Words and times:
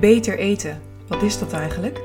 Beter 0.00 0.38
eten, 0.38 0.80
wat 1.08 1.22
is 1.22 1.38
dat 1.38 1.52
eigenlijk? 1.52 2.00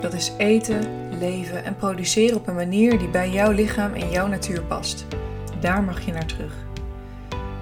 Dat 0.00 0.12
is 0.12 0.32
eten, 0.38 1.08
leven 1.18 1.64
en 1.64 1.76
produceren 1.76 2.36
op 2.36 2.46
een 2.46 2.54
manier 2.54 2.98
die 2.98 3.08
bij 3.08 3.30
jouw 3.30 3.50
lichaam 3.50 3.92
en 3.92 4.10
jouw 4.10 4.26
natuur 4.26 4.62
past. 4.62 5.06
Daar 5.60 5.82
mag 5.82 6.04
je 6.06 6.12
naar 6.12 6.26
terug. 6.26 6.54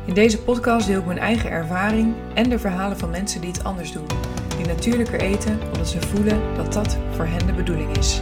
In 0.07 0.15
deze 0.15 0.39
podcast 0.43 0.87
deel 0.87 0.99
ik 0.99 1.07
mijn 1.07 1.19
eigen 1.19 1.51
ervaring 1.51 2.15
en 2.35 2.49
de 2.49 2.59
verhalen 2.59 2.99
van 2.99 3.11
mensen 3.11 3.41
die 3.41 3.51
het 3.51 3.65
anders 3.65 3.93
doen. 3.93 4.07
Die 4.57 4.67
natuurlijker 4.67 5.21
eten 5.21 5.59
omdat 5.73 5.89
ze 5.89 6.01
voelen 6.01 6.55
dat 6.57 6.73
dat 6.73 6.99
voor 7.11 7.27
hen 7.27 7.47
de 7.47 7.53
bedoeling 7.53 7.97
is. 7.97 8.21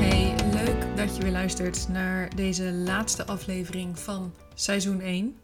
Hey, 0.00 0.34
leuk 0.52 0.96
dat 0.96 1.16
je 1.16 1.22
weer 1.22 1.32
luistert 1.32 1.88
naar 1.88 2.28
deze 2.36 2.72
laatste 2.72 3.26
aflevering 3.26 3.98
van 3.98 4.34
seizoen 4.54 5.00
1. 5.00 5.36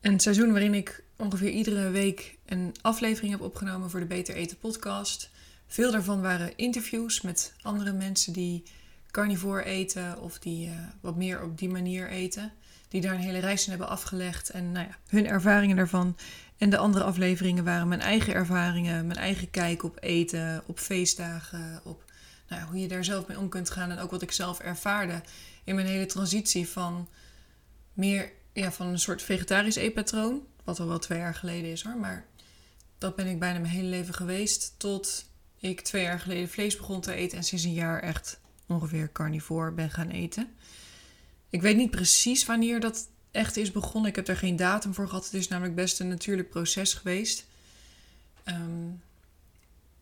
Een 0.00 0.20
seizoen 0.20 0.50
waarin 0.50 0.74
ik 0.74 1.03
ongeveer 1.24 1.50
iedere 1.50 1.90
week 1.90 2.38
een 2.46 2.74
aflevering 2.80 3.32
heb 3.32 3.40
opgenomen 3.40 3.90
voor 3.90 4.00
de 4.00 4.06
Beter 4.06 4.34
Eten 4.34 4.58
podcast. 4.58 5.30
Veel 5.66 5.92
daarvan 5.92 6.20
waren 6.20 6.56
interviews 6.56 7.20
met 7.20 7.54
andere 7.62 7.92
mensen 7.92 8.32
die 8.32 8.62
carnivore 9.10 9.64
eten 9.64 10.20
of 10.20 10.38
die 10.38 10.68
uh, 10.68 10.72
wat 11.00 11.16
meer 11.16 11.42
op 11.42 11.58
die 11.58 11.68
manier 11.68 12.08
eten. 12.08 12.52
Die 12.88 13.00
daar 13.00 13.14
een 13.14 13.20
hele 13.20 13.38
reis 13.38 13.64
in 13.64 13.70
hebben 13.70 13.88
afgelegd 13.88 14.50
en 14.50 14.72
nou 14.72 14.86
ja, 14.86 14.96
hun 15.08 15.26
ervaringen 15.26 15.76
daarvan. 15.76 16.16
En 16.58 16.70
de 16.70 16.76
andere 16.76 17.04
afleveringen 17.04 17.64
waren 17.64 17.88
mijn 17.88 18.00
eigen 18.00 18.34
ervaringen, 18.34 19.06
mijn 19.06 19.18
eigen 19.18 19.50
kijk 19.50 19.82
op 19.82 19.96
eten, 20.00 20.62
op 20.66 20.78
feestdagen, 20.78 21.80
op 21.84 22.04
nou 22.48 22.60
ja, 22.60 22.66
hoe 22.68 22.80
je 22.80 22.88
daar 22.88 23.04
zelf 23.04 23.26
mee 23.26 23.38
om 23.38 23.48
kunt 23.48 23.70
gaan. 23.70 23.90
En 23.90 23.98
ook 23.98 24.10
wat 24.10 24.22
ik 24.22 24.32
zelf 24.32 24.58
ervaarde 24.60 25.22
in 25.64 25.74
mijn 25.74 25.86
hele 25.86 26.06
transitie 26.06 26.68
van 26.68 27.08
meer 27.92 28.32
ja, 28.52 28.72
van 28.72 28.86
een 28.86 28.98
soort 28.98 29.22
vegetarisch 29.22 29.76
eetpatroon 29.76 30.42
wat 30.64 30.80
al 30.80 30.86
wel 30.86 30.98
twee 30.98 31.18
jaar 31.18 31.34
geleden 31.34 31.70
is 31.70 31.82
hoor. 31.82 31.96
Maar 31.96 32.26
dat 32.98 33.16
ben 33.16 33.26
ik 33.26 33.38
bijna 33.38 33.58
mijn 33.58 33.72
hele 33.72 33.88
leven 33.88 34.14
geweest. 34.14 34.74
Tot 34.76 35.24
ik 35.58 35.80
twee 35.80 36.02
jaar 36.02 36.20
geleden 36.20 36.48
vlees 36.48 36.76
begon 36.76 37.00
te 37.00 37.12
eten. 37.12 37.38
En 37.38 37.44
sinds 37.44 37.64
een 37.64 37.72
jaar 37.72 38.02
echt 38.02 38.38
ongeveer 38.66 39.12
carnivore 39.12 39.70
ben 39.70 39.90
gaan 39.90 40.08
eten. 40.08 40.54
Ik 41.50 41.62
weet 41.62 41.76
niet 41.76 41.90
precies 41.90 42.46
wanneer 42.46 42.80
dat 42.80 43.08
echt 43.30 43.56
is 43.56 43.72
begonnen. 43.72 44.10
Ik 44.10 44.16
heb 44.16 44.26
daar 44.26 44.36
geen 44.36 44.56
datum 44.56 44.94
voor 44.94 45.08
gehad. 45.08 45.24
Het 45.24 45.34
is 45.34 45.48
namelijk 45.48 45.74
best 45.74 46.00
een 46.00 46.08
natuurlijk 46.08 46.50
proces 46.50 46.94
geweest. 46.94 47.44
Ehm, 48.44 48.90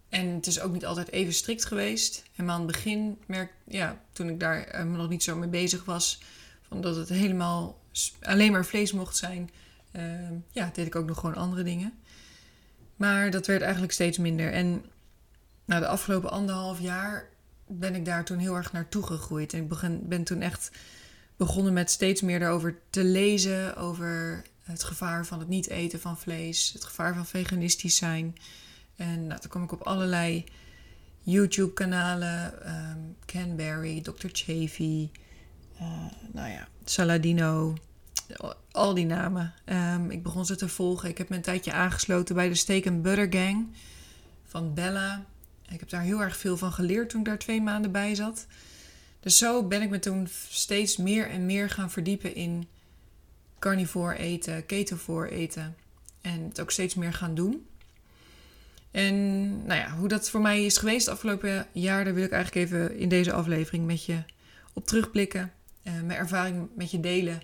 en 0.09 0.29
het 0.29 0.47
is 0.47 0.61
ook 0.61 0.73
niet 0.73 0.87
altijd 0.87 1.11
even 1.11 1.33
strikt 1.33 1.65
geweest. 1.65 2.23
En 2.37 2.51
aan 2.51 2.63
het 2.63 2.73
begin 2.73 3.19
merk, 3.27 3.53
ja, 3.65 4.01
toen 4.13 4.29
ik 4.29 4.41
daar 4.41 4.81
uh, 4.81 4.93
nog 4.93 5.09
niet 5.09 5.23
zo 5.23 5.37
mee 5.37 5.49
bezig 5.49 5.85
was, 5.85 6.21
van 6.69 6.81
dat 6.81 6.97
het 6.97 7.09
helemaal 7.09 7.81
alleen 8.21 8.53
maar 8.53 8.65
vlees 8.65 8.93
mocht 8.93 9.17
zijn, 9.17 9.51
ja, 10.51 10.71
deed 10.73 10.87
ik 10.87 10.97
ook 10.97 11.07
nog 11.07 11.19
gewoon 11.19 11.35
andere 11.35 11.63
dingen. 11.63 11.93
Maar 12.97 13.31
dat 13.31 13.47
werd 13.47 13.63
eigenlijk 13.63 13.93
steeds 13.93 14.19
minder. 14.19 14.53
En 14.53 14.85
nou, 15.65 15.81
de 15.81 15.87
afgelopen 15.87 16.31
anderhalf 16.31 16.81
jaar 16.81 17.29
ben 17.67 17.95
ik 17.95 18.05
daar 18.05 18.25
toen 18.25 18.39
heel 18.39 18.57
erg 18.57 18.73
naartoe 18.73 19.03
gegroeid. 19.03 19.53
En 19.53 19.61
ik 19.61 19.69
begin, 19.69 20.09
ben 20.09 20.25
toen 20.25 20.41
echt 20.41 20.71
begonnen 21.37 21.73
met 21.73 21.91
steeds 21.91 22.21
meer 22.21 22.39
daarover 22.39 22.79
te 22.91 23.05
lezen. 23.05 23.77
Over 23.77 24.43
het 24.63 24.85
gevaar 24.85 25.27
van 25.27 25.39
het 25.39 25.49
niet 25.49 25.69
eten 25.69 26.01
van 26.01 26.19
vlees. 26.19 26.71
Het 26.73 26.85
gevaar 26.85 27.15
van 27.15 27.27
veganistisch 27.27 27.97
zijn. 27.97 28.37
En 28.97 29.27
nou, 29.27 29.41
toen 29.41 29.51
kwam 29.51 29.63
ik 29.63 29.73
op 29.73 29.83
allerlei 29.83 30.45
YouTube-kanalen. 31.23 32.69
Um, 32.69 33.17
Canberry, 33.27 34.01
Dr. 34.01 34.29
Chavy. 34.33 35.11
Uh, 35.81 35.89
nou 36.33 36.51
ja, 36.51 36.69
Saladino 36.85 37.77
al 38.71 38.95
die 38.95 39.07
namen. 39.07 39.55
Um, 39.67 40.11
ik 40.11 40.23
begon 40.23 40.47
ze 40.47 40.57
te 40.57 40.69
volgen. 40.69 41.09
Ik 41.09 41.19
heb 41.19 41.29
me 41.29 41.37
een 41.37 41.43
tijdje 41.43 41.73
aangesloten 41.73 42.35
bij 42.35 42.49
de 42.49 42.55
Steak 42.55 42.87
and 42.87 43.03
Butter 43.03 43.33
Gang 43.33 43.67
van 44.45 44.75
Bella. 44.75 45.25
Ik 45.69 45.81
heb 45.81 45.89
daar 45.89 46.03
heel 46.03 46.23
erg 46.23 46.37
veel 46.37 46.57
van 46.57 46.73
geleerd 46.73 47.11
toen 47.11 47.21
ik 47.21 47.27
daar 47.27 47.39
twee 47.39 47.61
maanden 47.61 47.93
bij 47.93 48.15
zat. 48.15 48.47
Dus 49.21 49.39
zo 49.39 49.67
ben 49.67 49.83
ik 49.83 49.91
me 49.91 49.99
toen 49.99 50.29
steeds 50.49 50.97
meer 50.97 51.31
en 51.31 51.47
meer 51.47 51.71
gaan 51.71 51.91
verdiepen 51.91 52.35
in 52.35 52.69
carnivore 53.59 54.17
eten, 54.17 54.67
ketovore 54.67 55.31
eten. 55.31 55.77
En 56.21 56.45
het 56.49 56.61
ook 56.61 56.71
steeds 56.71 56.95
meer 56.95 57.13
gaan 57.13 57.35
doen. 57.35 57.67
En 58.91 59.49
nou 59.67 59.81
ja, 59.81 59.97
hoe 59.97 60.09
dat 60.09 60.31
voor 60.31 60.41
mij 60.41 60.65
is 60.65 60.77
geweest 60.77 61.05
de 61.05 61.11
afgelopen 61.11 61.67
jaar, 61.73 62.05
daar 62.05 62.15
wil 62.15 62.25
ik 62.25 62.33
eigenlijk 62.33 62.67
even 62.67 62.99
in 62.99 63.09
deze 63.09 63.33
aflevering 63.33 63.87
met 63.87 64.05
je 64.05 64.23
op 64.73 64.87
terugblikken. 64.87 65.53
Uh, 65.83 65.93
mijn 65.93 66.19
ervaring 66.19 66.69
met 66.75 66.91
je 66.91 67.01
delen. 67.01 67.43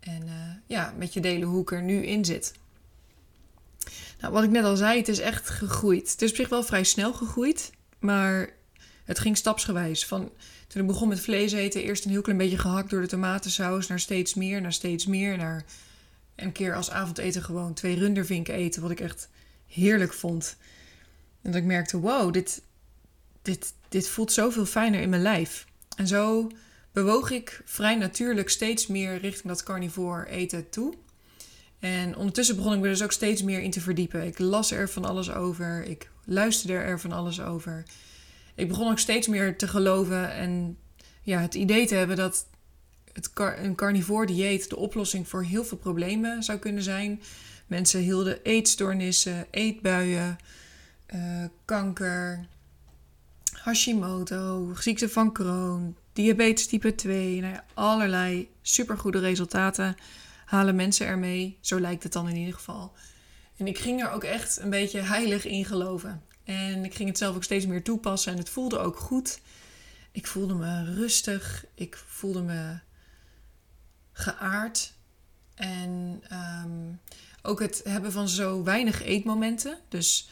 En 0.00 0.22
uh, 0.26 0.32
ja, 0.66 0.94
met 0.96 1.12
je 1.12 1.20
delen 1.20 1.48
hoe 1.48 1.62
ik 1.62 1.72
er 1.72 1.82
nu 1.82 2.06
in 2.06 2.24
zit. 2.24 2.52
Nou, 4.20 4.32
wat 4.32 4.44
ik 4.44 4.50
net 4.50 4.64
al 4.64 4.76
zei, 4.76 4.98
het 4.98 5.08
is 5.08 5.18
echt 5.18 5.48
gegroeid. 5.48 6.10
Het 6.10 6.22
is 6.22 6.30
op 6.30 6.36
zich 6.36 6.48
wel 6.48 6.62
vrij 6.62 6.84
snel 6.84 7.12
gegroeid, 7.12 7.70
maar 7.98 8.50
het 9.04 9.18
ging 9.18 9.36
stapsgewijs. 9.36 10.06
Van, 10.06 10.32
toen 10.66 10.80
ik 10.82 10.86
begon 10.86 11.08
met 11.08 11.20
vlees 11.20 11.52
eten, 11.52 11.82
eerst 11.82 12.04
een 12.04 12.10
heel 12.10 12.22
klein 12.22 12.38
beetje 12.38 12.58
gehakt 12.58 12.90
door 12.90 13.00
de 13.00 13.06
tomatensaus, 13.06 13.86
naar 13.86 14.00
steeds 14.00 14.34
meer, 14.34 14.60
naar 14.60 14.72
steeds 14.72 15.06
meer, 15.06 15.36
naar 15.36 15.64
een 16.34 16.52
keer 16.52 16.74
als 16.74 16.90
avondeten 16.90 17.42
gewoon 17.42 17.74
twee 17.74 17.98
rundervinken 17.98 18.54
eten, 18.54 18.82
wat 18.82 18.90
ik 18.90 19.00
echt 19.00 19.28
heerlijk 19.66 20.12
vond. 20.12 20.56
En 21.42 21.50
dat 21.50 21.60
ik 21.60 21.66
merkte, 21.66 22.00
wow, 22.00 22.32
dit, 22.32 22.62
dit, 23.42 23.72
dit 23.88 24.08
voelt 24.08 24.32
zoveel 24.32 24.66
fijner 24.66 25.00
in 25.00 25.08
mijn 25.08 25.22
lijf. 25.22 25.66
En 25.96 26.06
zo 26.06 26.50
bewoog 27.04 27.30
ik 27.30 27.60
vrij 27.64 27.96
natuurlijk 27.96 28.48
steeds 28.48 28.86
meer 28.86 29.18
richting 29.18 29.48
dat 29.48 29.62
carnivore 29.62 30.28
eten 30.28 30.70
toe. 30.70 30.94
En 31.78 32.16
ondertussen 32.16 32.56
begon 32.56 32.72
ik 32.72 32.80
me 32.80 32.88
dus 32.88 33.02
ook 33.02 33.12
steeds 33.12 33.42
meer 33.42 33.60
in 33.60 33.70
te 33.70 33.80
verdiepen. 33.80 34.26
Ik 34.26 34.38
las 34.38 34.70
er 34.70 34.88
van 34.88 35.04
alles 35.04 35.32
over. 35.32 35.84
Ik 35.84 36.10
luisterde 36.24 36.78
er 36.78 37.00
van 37.00 37.12
alles 37.12 37.40
over. 37.40 37.82
Ik 38.54 38.68
begon 38.68 38.90
ook 38.90 38.98
steeds 38.98 39.26
meer 39.26 39.58
te 39.58 39.68
geloven 39.68 40.32
en 40.32 40.78
ja, 41.22 41.40
het 41.40 41.54
idee 41.54 41.86
te 41.86 41.94
hebben 41.94 42.16
dat 42.16 42.46
het 43.12 43.30
een 43.34 43.74
carnivore 43.74 44.26
dieet 44.26 44.68
de 44.68 44.76
oplossing 44.76 45.28
voor 45.28 45.44
heel 45.44 45.64
veel 45.64 45.78
problemen 45.78 46.42
zou 46.42 46.58
kunnen 46.58 46.82
zijn. 46.82 47.22
Mensen 47.66 48.00
hielden 48.00 48.42
eetstoornissen, 48.42 49.46
eetbuien, 49.50 50.38
uh, 51.14 51.44
kanker, 51.64 52.46
Hashimoto, 53.52 54.74
ziekte 54.78 55.08
van 55.08 55.32
Crohn, 55.32 55.96
diabetes 56.22 56.66
type 56.66 56.94
2. 56.94 57.40
Nou 57.40 57.52
ja, 57.52 57.64
allerlei 57.74 58.50
supergoede 58.62 59.18
resultaten 59.18 59.96
halen 60.44 60.76
mensen 60.76 61.06
ermee. 61.06 61.58
Zo 61.60 61.80
lijkt 61.80 62.02
het 62.02 62.12
dan 62.12 62.28
in 62.28 62.36
ieder 62.36 62.54
geval. 62.54 62.92
En 63.56 63.66
ik 63.66 63.78
ging 63.78 64.02
er 64.02 64.10
ook 64.10 64.24
echt 64.24 64.60
een 64.60 64.70
beetje 64.70 65.00
heilig 65.00 65.44
in 65.44 65.64
geloven. 65.64 66.22
En 66.44 66.84
ik 66.84 66.94
ging 66.94 67.08
het 67.08 67.18
zelf 67.18 67.36
ook 67.36 67.44
steeds 67.44 67.66
meer 67.66 67.82
toepassen 67.82 68.32
en 68.32 68.38
het 68.38 68.48
voelde 68.48 68.78
ook 68.78 68.96
goed. 68.96 69.40
Ik 70.12 70.26
voelde 70.26 70.54
me 70.54 70.94
rustig. 70.94 71.64
Ik 71.74 71.96
voelde 72.06 72.42
me 72.42 72.78
geaard. 74.12 74.92
En 75.54 76.22
um, 76.32 77.00
ook 77.42 77.60
het 77.60 77.80
hebben 77.84 78.12
van 78.12 78.28
zo 78.28 78.62
weinig 78.62 79.02
eetmomenten. 79.02 79.78
Dus 79.88 80.28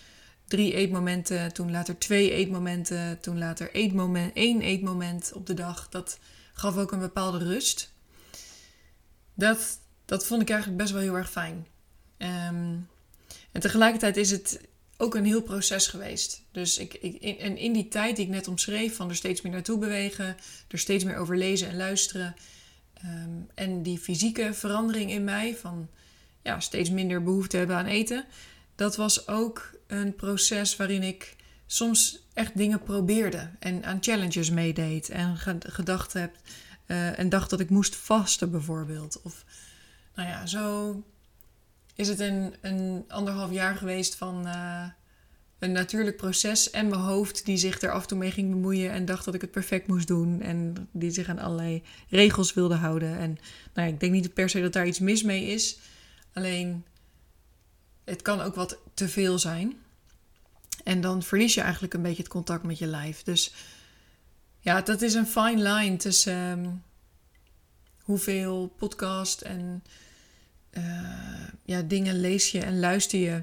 drie 0.46 0.74
eetmomenten, 0.74 1.52
toen 1.52 1.70
later 1.70 1.98
twee 1.98 2.30
eetmomenten, 2.30 3.20
toen 3.20 3.38
later 3.38 3.74
eetmoment, 3.74 4.32
één 4.34 4.60
eetmoment 4.60 5.32
op 5.34 5.46
de 5.46 5.54
dag. 5.54 5.88
Dat 5.88 6.18
gaf 6.52 6.76
ook 6.76 6.92
een 6.92 6.98
bepaalde 6.98 7.38
rust. 7.38 7.92
Dat, 9.34 9.78
dat 10.04 10.26
vond 10.26 10.42
ik 10.42 10.50
eigenlijk 10.50 10.80
best 10.80 10.92
wel 10.92 11.02
heel 11.02 11.16
erg 11.16 11.30
fijn. 11.30 11.66
Um, 12.18 12.88
en 13.52 13.60
tegelijkertijd 13.60 14.16
is 14.16 14.30
het 14.30 14.60
ook 14.96 15.14
een 15.14 15.24
heel 15.24 15.42
proces 15.42 15.86
geweest. 15.86 16.42
Dus 16.50 16.78
ik, 16.78 16.94
ik, 16.94 17.14
in, 17.14 17.38
en 17.38 17.56
in 17.56 17.72
die 17.72 17.88
tijd 17.88 18.16
die 18.16 18.24
ik 18.24 18.30
net 18.30 18.48
omschreef, 18.48 18.96
van 18.96 19.08
er 19.08 19.16
steeds 19.16 19.42
meer 19.42 19.52
naartoe 19.52 19.78
bewegen, 19.78 20.36
er 20.68 20.78
steeds 20.78 21.04
meer 21.04 21.16
over 21.16 21.36
lezen 21.36 21.68
en 21.68 21.76
luisteren. 21.76 22.34
Um, 23.04 23.48
en 23.54 23.82
die 23.82 23.98
fysieke 23.98 24.54
verandering 24.54 25.10
in 25.10 25.24
mij, 25.24 25.56
van 25.56 25.88
ja, 26.42 26.60
steeds 26.60 26.90
minder 26.90 27.22
behoefte 27.22 27.56
hebben 27.56 27.76
aan 27.76 27.87
eten, 27.87 28.25
dat 28.75 28.96
was 28.96 29.28
ook 29.28 29.70
een 29.87 30.15
proces 30.15 30.77
waarin 30.77 31.03
ik 31.03 31.37
soms 31.67 32.27
echt 32.33 32.56
dingen 32.56 32.83
probeerde 32.83 33.50
en 33.59 33.85
aan 33.85 34.03
challenges 34.03 34.50
meedeed 34.50 35.09
en 35.09 35.37
gedacht 35.59 36.12
heb 36.12 36.37
uh, 36.87 37.19
en 37.19 37.29
dacht 37.29 37.50
dat 37.50 37.61
ik 37.61 37.71
moest 37.71 37.97
vasten 37.97 38.50
bijvoorbeeld. 38.50 39.23
Of 39.23 39.44
nou 40.15 40.29
ja, 40.29 40.47
zo 40.47 41.03
is 41.94 42.09
het 42.09 42.21
een, 42.21 42.55
een 42.61 43.05
anderhalf 43.09 43.53
jaar 43.53 43.77
geweest 43.77 44.15
van 44.15 44.47
uh, 44.47 44.85
een 45.59 45.73
natuurlijk 45.73 46.17
proces 46.17 46.71
en 46.71 46.88
mijn 46.88 47.00
hoofd 47.00 47.44
die 47.44 47.56
zich 47.56 47.81
er 47.81 47.91
af 47.91 48.03
en 48.03 48.09
toe 48.09 48.19
mee 48.19 48.31
ging 48.31 48.50
bemoeien 48.50 48.91
en 48.91 49.05
dacht 49.05 49.25
dat 49.25 49.35
ik 49.35 49.41
het 49.41 49.50
perfect 49.50 49.87
moest 49.87 50.06
doen 50.06 50.43
en 50.43 50.88
die 50.93 51.11
zich 51.11 51.29
aan 51.29 51.38
allerlei 51.38 51.83
regels 52.09 52.55
wilde 52.55 52.75
houden. 52.75 53.19
En 53.19 53.38
nou 53.75 53.88
ja, 53.88 53.94
ik 53.94 54.00
denk 54.00 54.12
niet 54.12 54.35
per 54.35 54.49
se 54.49 54.61
dat 54.61 54.73
daar 54.73 54.87
iets 54.87 54.99
mis 54.99 55.23
mee 55.23 55.47
is, 55.47 55.79
alleen 56.33 56.85
het 58.06 58.23
kan 58.23 58.41
ook 58.41 58.55
wat 58.55 58.79
te 58.94 59.08
veel 59.08 59.38
zijn. 59.38 59.76
En 60.85 61.00
dan 61.00 61.23
verlies 61.23 61.55
je 61.55 61.61
eigenlijk 61.61 61.94
een 61.94 62.03
beetje 62.03 62.23
het 62.23 62.32
contact 62.32 62.62
met 62.62 62.79
je 62.79 62.87
lijf. 62.87 63.23
Dus 63.23 63.53
ja, 64.61 64.81
dat 64.81 65.03
is 65.03 65.14
een 65.14 65.26
fine 65.26 65.73
line 65.73 65.97
tussen 65.97 66.37
um, 66.37 66.82
hoeveel 68.03 68.73
podcast 68.76 69.41
en 69.41 69.82
uh, 70.70 71.49
ja, 71.64 71.82
dingen 71.82 72.20
lees 72.20 72.50
je 72.50 72.61
en 72.61 72.81
luister 72.81 73.19
je 73.19 73.41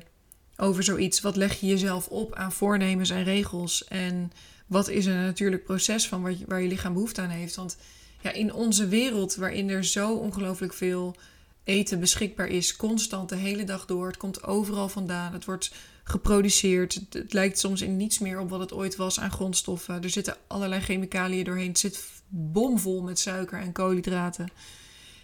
over 0.57 0.83
zoiets. 0.83 1.21
Wat 1.21 1.35
leg 1.35 1.59
je 1.59 1.67
jezelf 1.67 2.07
op 2.07 2.35
aan 2.35 2.51
voornemens 2.51 3.09
en 3.09 3.23
regels? 3.23 3.87
En 3.87 4.31
wat 4.67 4.87
is 4.87 5.05
een 5.05 5.23
natuurlijk 5.23 5.63
proces 5.63 6.07
van 6.07 6.21
waar 6.21 6.31
je, 6.31 6.45
waar 6.47 6.61
je 6.61 6.67
lichaam 6.67 6.93
behoefte 6.93 7.21
aan 7.21 7.29
heeft? 7.29 7.55
Want 7.55 7.77
ja, 8.21 8.31
in 8.31 8.53
onze 8.53 8.87
wereld, 8.87 9.35
waarin 9.35 9.69
er 9.69 9.83
zo 9.83 10.13
ongelooflijk 10.13 10.73
veel 10.73 11.15
eten 11.63 11.99
beschikbaar 11.99 12.47
is, 12.47 12.75
constant 12.75 13.29
de 13.29 13.35
hele 13.35 13.63
dag 13.63 13.85
door. 13.85 14.07
Het 14.07 14.17
komt 14.17 14.43
overal 14.43 14.89
vandaan. 14.89 15.33
Het 15.33 15.45
wordt 15.45 15.71
geproduceerd. 16.03 17.01
Het, 17.09 17.33
lijkt 17.33 17.59
soms 17.59 17.81
in 17.81 17.97
niets 17.97 18.19
meer 18.19 18.39
op 18.39 18.49
wat 18.49 18.59
het 18.59 18.73
ooit 18.73 18.95
was 18.95 19.19
aan 19.19 19.31
grondstoffen. 19.31 20.03
Er 20.03 20.09
zitten 20.09 20.37
allerlei 20.47 20.81
chemicaliën 20.81 21.43
doorheen. 21.43 21.67
Het 21.67 21.79
zit 21.79 21.99
bomvol 22.27 23.01
met 23.01 23.19
suiker 23.19 23.59
en 23.59 23.71
koolhydraten. 23.71 24.47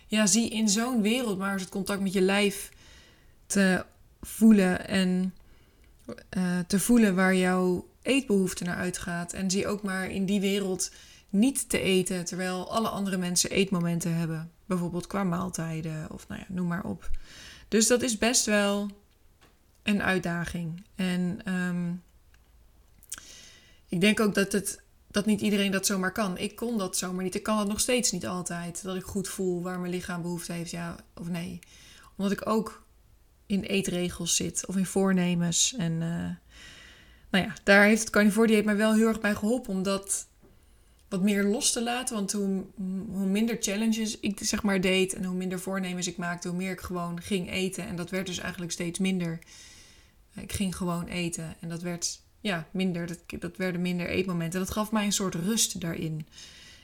Ja, 0.07 0.25
zie 0.25 0.49
in 0.49 0.69
zo'n 0.69 1.01
wereld 1.01 1.37
maar 1.37 1.53
eens 1.53 1.61
het 1.61 1.71
contact 1.71 2.01
met 2.01 2.13
je 2.13 2.21
lijf 2.21 2.71
te 3.45 3.85
voelen 4.21 4.87
en 4.87 5.33
uh, 6.37 6.59
te 6.67 6.79
voelen 6.79 7.15
waar 7.15 7.35
jouw 7.35 7.87
eetbehoefte 8.01 8.63
naar 8.63 8.75
uitgaat. 8.75 9.33
En 9.33 9.51
zie 9.51 9.67
ook 9.67 9.83
maar 9.83 10.09
in 10.09 10.25
die 10.25 10.39
wereld 10.39 10.91
niet 11.29 11.69
te 11.69 11.79
eten 11.79 12.25
terwijl 12.25 12.71
alle 12.71 12.89
andere 12.89 13.17
mensen 13.17 13.49
eetmomenten 13.49 14.15
hebben. 14.15 14.51
Bijvoorbeeld 14.65 15.07
qua 15.07 15.23
maaltijden 15.23 16.11
of 16.11 16.27
nou 16.27 16.39
ja, 16.39 16.45
noem 16.49 16.67
maar 16.67 16.83
op. 16.83 17.09
Dus 17.67 17.87
dat 17.87 18.01
is 18.01 18.17
best 18.17 18.45
wel 18.45 18.91
een 19.83 20.01
uitdaging. 20.01 20.83
En 20.95 21.41
ehm, 21.43 21.91
ik 23.87 24.01
denk 24.01 24.19
ook 24.19 24.33
dat, 24.35 24.51
het, 24.51 24.81
dat 25.07 25.25
niet 25.25 25.41
iedereen 25.41 25.71
dat 25.71 25.85
zomaar 25.85 26.11
kan. 26.11 26.37
Ik 26.37 26.55
kon 26.55 26.77
dat 26.77 26.97
zomaar 26.97 27.23
niet. 27.23 27.35
Ik 27.35 27.43
kan 27.43 27.59
het 27.59 27.67
nog 27.67 27.79
steeds 27.79 28.11
niet 28.11 28.27
altijd. 28.27 28.83
Dat 28.83 28.95
ik 28.95 29.03
goed 29.03 29.27
voel 29.27 29.61
waar 29.61 29.79
mijn 29.79 29.91
lichaam 29.91 30.21
behoefte 30.21 30.51
heeft, 30.51 30.71
ja 30.71 30.95
of 31.15 31.27
nee. 31.27 31.59
Omdat 32.15 32.31
ik 32.31 32.47
ook 32.47 32.85
in 33.45 33.63
eetregels 33.63 34.35
zit 34.35 34.65
of 34.65 34.77
in 34.77 34.85
voornemens. 34.85 35.75
En 35.77 35.91
uh, 35.91 36.29
nou 37.29 37.45
ja, 37.45 37.53
daar 37.63 37.83
heeft 37.83 38.01
het 38.01 38.09
carnivore 38.09 38.47
dieet 38.47 38.65
mij 38.65 38.75
wel 38.75 38.93
heel 38.93 39.07
erg 39.07 39.19
bij 39.19 39.35
geholpen. 39.35 39.73
Omdat 39.73 40.27
wat 41.09 41.21
meer 41.21 41.43
los 41.43 41.71
te 41.71 41.83
laten. 41.83 42.15
Want 42.15 42.31
hoe, 42.31 42.65
hoe 43.11 43.25
minder 43.25 43.57
challenges 43.59 44.19
ik 44.19 44.39
zeg 44.41 44.63
maar 44.63 44.81
deed 44.81 45.13
en 45.13 45.23
hoe 45.23 45.35
minder 45.35 45.59
voornemens 45.59 46.07
ik 46.07 46.17
maakte, 46.17 46.47
hoe 46.47 46.57
meer 46.57 46.71
ik 46.71 46.81
gewoon 46.81 47.21
ging 47.21 47.51
eten. 47.51 47.87
En 47.87 47.95
dat 47.95 48.09
werd 48.09 48.25
dus 48.25 48.39
eigenlijk 48.39 48.71
steeds 48.71 48.99
minder. 48.99 49.39
Ik 50.35 50.51
ging 50.51 50.75
gewoon 50.75 51.05
eten 51.05 51.55
en 51.59 51.69
dat 51.69 51.81
werd 51.81 52.21
ja, 52.41 52.67
minder. 52.71 53.07
Dat, 53.07 53.41
dat 53.41 53.57
werden 53.57 53.81
minder 53.81 54.07
eetmomenten. 54.07 54.59
Dat 54.59 54.71
gaf 54.71 54.91
mij 54.91 55.05
een 55.05 55.11
soort 55.11 55.35
rust 55.35 55.81
daarin. 55.81 56.27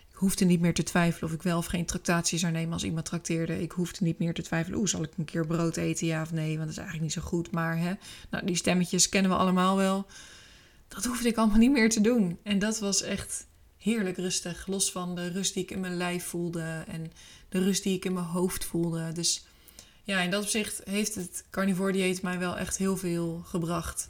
Ik 0.10 0.22
hoefde 0.22 0.46
niet 0.46 0.60
meer 0.60 0.74
te 0.74 0.84
twijfelen 0.84 1.30
of 1.30 1.36
ik 1.36 1.42
wel 1.42 1.58
of 1.58 1.66
geen 1.66 1.86
tractatie 1.86 2.40
zou 2.40 2.52
nemen 2.52 2.74
als 2.74 2.84
iemand 2.84 3.06
trakteerde. 3.06 3.62
Ik 3.62 3.72
hoefde 3.72 4.04
niet 4.04 4.20
meer 4.20 4.34
te 4.34 4.42
twijfelen, 4.42 4.80
oeh, 4.80 4.88
zal 4.88 5.04
ik 5.04 5.12
een 5.18 5.26
keer 5.26 5.46
brood 5.46 5.78
eten, 5.78 6.08
ja 6.08 6.22
of 6.22 6.32
nee? 6.32 6.58
Want 6.58 6.60
dat 6.60 6.70
is 6.70 6.78
eigenlijk 6.78 7.04
niet 7.04 7.24
zo 7.24 7.30
goed. 7.30 7.52
Maar 7.52 7.78
hè, 7.78 7.94
nou, 8.30 8.46
die 8.46 8.56
stemmetjes 8.56 9.10
kennen 9.10 9.32
we 9.32 9.38
allemaal 9.38 9.76
wel. 9.76 10.06
Dat 10.88 11.06
hoefde 11.06 11.28
ik 11.28 11.38
allemaal 11.38 11.58
niet 11.58 11.72
meer 11.72 11.90
te 11.90 12.02
doen. 12.02 12.38
En 12.44 12.60
dat 12.60 12.80
was 12.80 13.02
echt 13.02 13.48
heerlijk 13.86 14.18
rustig. 14.18 14.68
Los 14.68 14.92
van 14.92 15.16
de 15.16 15.28
rust 15.28 15.54
die 15.54 15.64
ik 15.64 15.72
in 15.72 15.80
mijn 15.80 15.98
lijf 15.98 16.26
voelde 16.26 16.84
en 16.88 17.12
de 17.50 17.60
rust 17.60 17.84
die 17.84 17.96
ik 17.96 18.06
in 18.06 18.14
mijn 18.14 18.26
hoofd 18.26 18.66
voelde. 18.66 19.12
Dus 19.12 19.46
ja, 20.04 20.22
in 20.22 20.32
dat 20.32 20.44
opzicht 20.44 20.82
heeft 20.84 21.16
het 21.16 21.44
carnivore 21.50 21.92
dieet 21.92 22.22
mij 22.22 22.40
wel 22.40 22.58
echt 22.58 22.78
heel 22.78 22.98
veel 22.98 23.42
gebracht. 23.46 24.08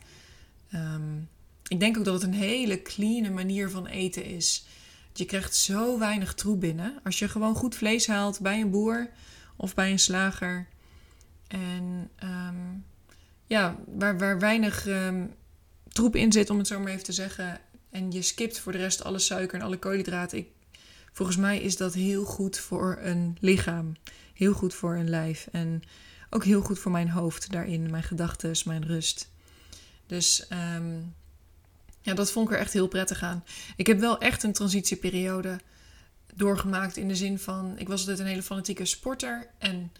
Ehm, 0.71 1.17
ik 1.67 1.79
denk 1.79 1.97
ook 1.97 2.05
dat 2.05 2.13
het 2.13 2.23
een 2.23 2.33
hele 2.33 2.81
clean 2.81 3.33
manier 3.33 3.69
van 3.69 3.87
eten 3.87 4.25
is. 4.25 4.65
Je 5.13 5.25
krijgt 5.25 5.55
zo 5.55 5.99
weinig 5.99 6.33
troep 6.33 6.59
binnen. 6.59 6.99
Als 7.03 7.19
je 7.19 7.27
gewoon 7.27 7.55
goed 7.55 7.75
vlees 7.75 8.07
haalt 8.07 8.39
bij 8.39 8.61
een 8.61 8.69
boer 8.69 9.09
of 9.55 9.73
bij 9.73 9.91
een 9.91 9.99
slager. 9.99 10.67
En 11.47 12.09
ehm, 12.15 12.55
ja, 13.47 13.75
waar, 13.87 14.17
waar 14.17 14.39
weinig 14.39 14.87
um, 14.87 15.33
troep 15.87 16.15
in 16.15 16.31
zit, 16.31 16.49
om 16.49 16.57
het 16.57 16.67
zo 16.67 16.79
maar 16.79 16.91
even 16.91 17.03
te 17.03 17.11
zeggen. 17.11 17.59
En 17.95 18.11
je 18.11 18.21
skipt 18.21 18.59
voor 18.59 18.71
de 18.71 18.77
rest 18.77 19.03
alle 19.03 19.19
suiker 19.19 19.59
en 19.59 19.65
alle 19.65 19.77
koolhydraten. 19.77 20.37
Ik, 20.37 20.47
volgens 21.11 21.37
mij 21.37 21.59
is 21.61 21.77
dat 21.77 21.93
heel 21.93 22.25
goed 22.25 22.57
voor 22.57 22.97
een 23.01 23.37
lichaam. 23.39 23.95
Heel 24.33 24.53
goed 24.53 24.73
voor 24.73 24.95
een 24.95 25.09
lijf. 25.09 25.47
En 25.51 25.83
ook 26.29 26.43
heel 26.43 26.61
goed 26.61 26.79
voor 26.79 26.91
mijn 26.91 27.09
hoofd 27.09 27.51
daarin. 27.51 27.89
Mijn 27.89 28.03
gedachten, 28.03 28.55
mijn 28.65 28.85
rust. 28.85 29.29
Dus 30.07 30.47
ehm, 30.47 30.99
ja, 32.01 32.13
dat 32.13 32.31
vond 32.31 32.47
ik 32.49 32.53
er 32.53 32.59
echt 32.59 32.73
heel 32.73 32.87
prettig 32.87 33.23
aan. 33.23 33.43
Ik 33.75 33.87
heb 33.87 33.99
wel 33.99 34.19
echt 34.19 34.43
een 34.43 34.53
transitieperiode 34.53 35.59
doorgemaakt 36.33 36.97
in 36.97 37.07
de 37.07 37.15
zin 37.15 37.39
van... 37.39 37.73
Ik 37.77 37.87
was 37.87 37.99
altijd 37.99 38.19
een 38.19 38.25
hele 38.25 38.43
fanatieke 38.43 38.85
sporter 38.85 39.47
en... 39.57 39.91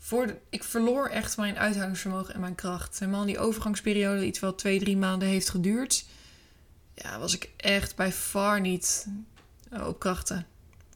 Voor 0.00 0.38
ik 0.48 0.64
verloor 0.64 1.08
echt 1.08 1.36
mijn 1.36 1.58
uithoudingsvermogen 1.58 2.34
en 2.34 2.40
mijn 2.40 2.54
kracht. 2.54 2.98
Helemaal 2.98 3.24
die 3.24 3.38
overgangsperiode, 3.38 4.26
iets 4.26 4.38
wat 4.38 4.58
twee, 4.58 4.78
drie 4.78 4.96
maanden 4.96 5.28
heeft 5.28 5.48
geduurd 5.48 6.04
ja, 7.02 7.18
was 7.18 7.34
ik 7.34 7.50
echt 7.56 7.96
bij 7.96 8.12
far 8.12 8.60
niet 8.60 9.06
op 9.86 9.98
krachten. 9.98 10.46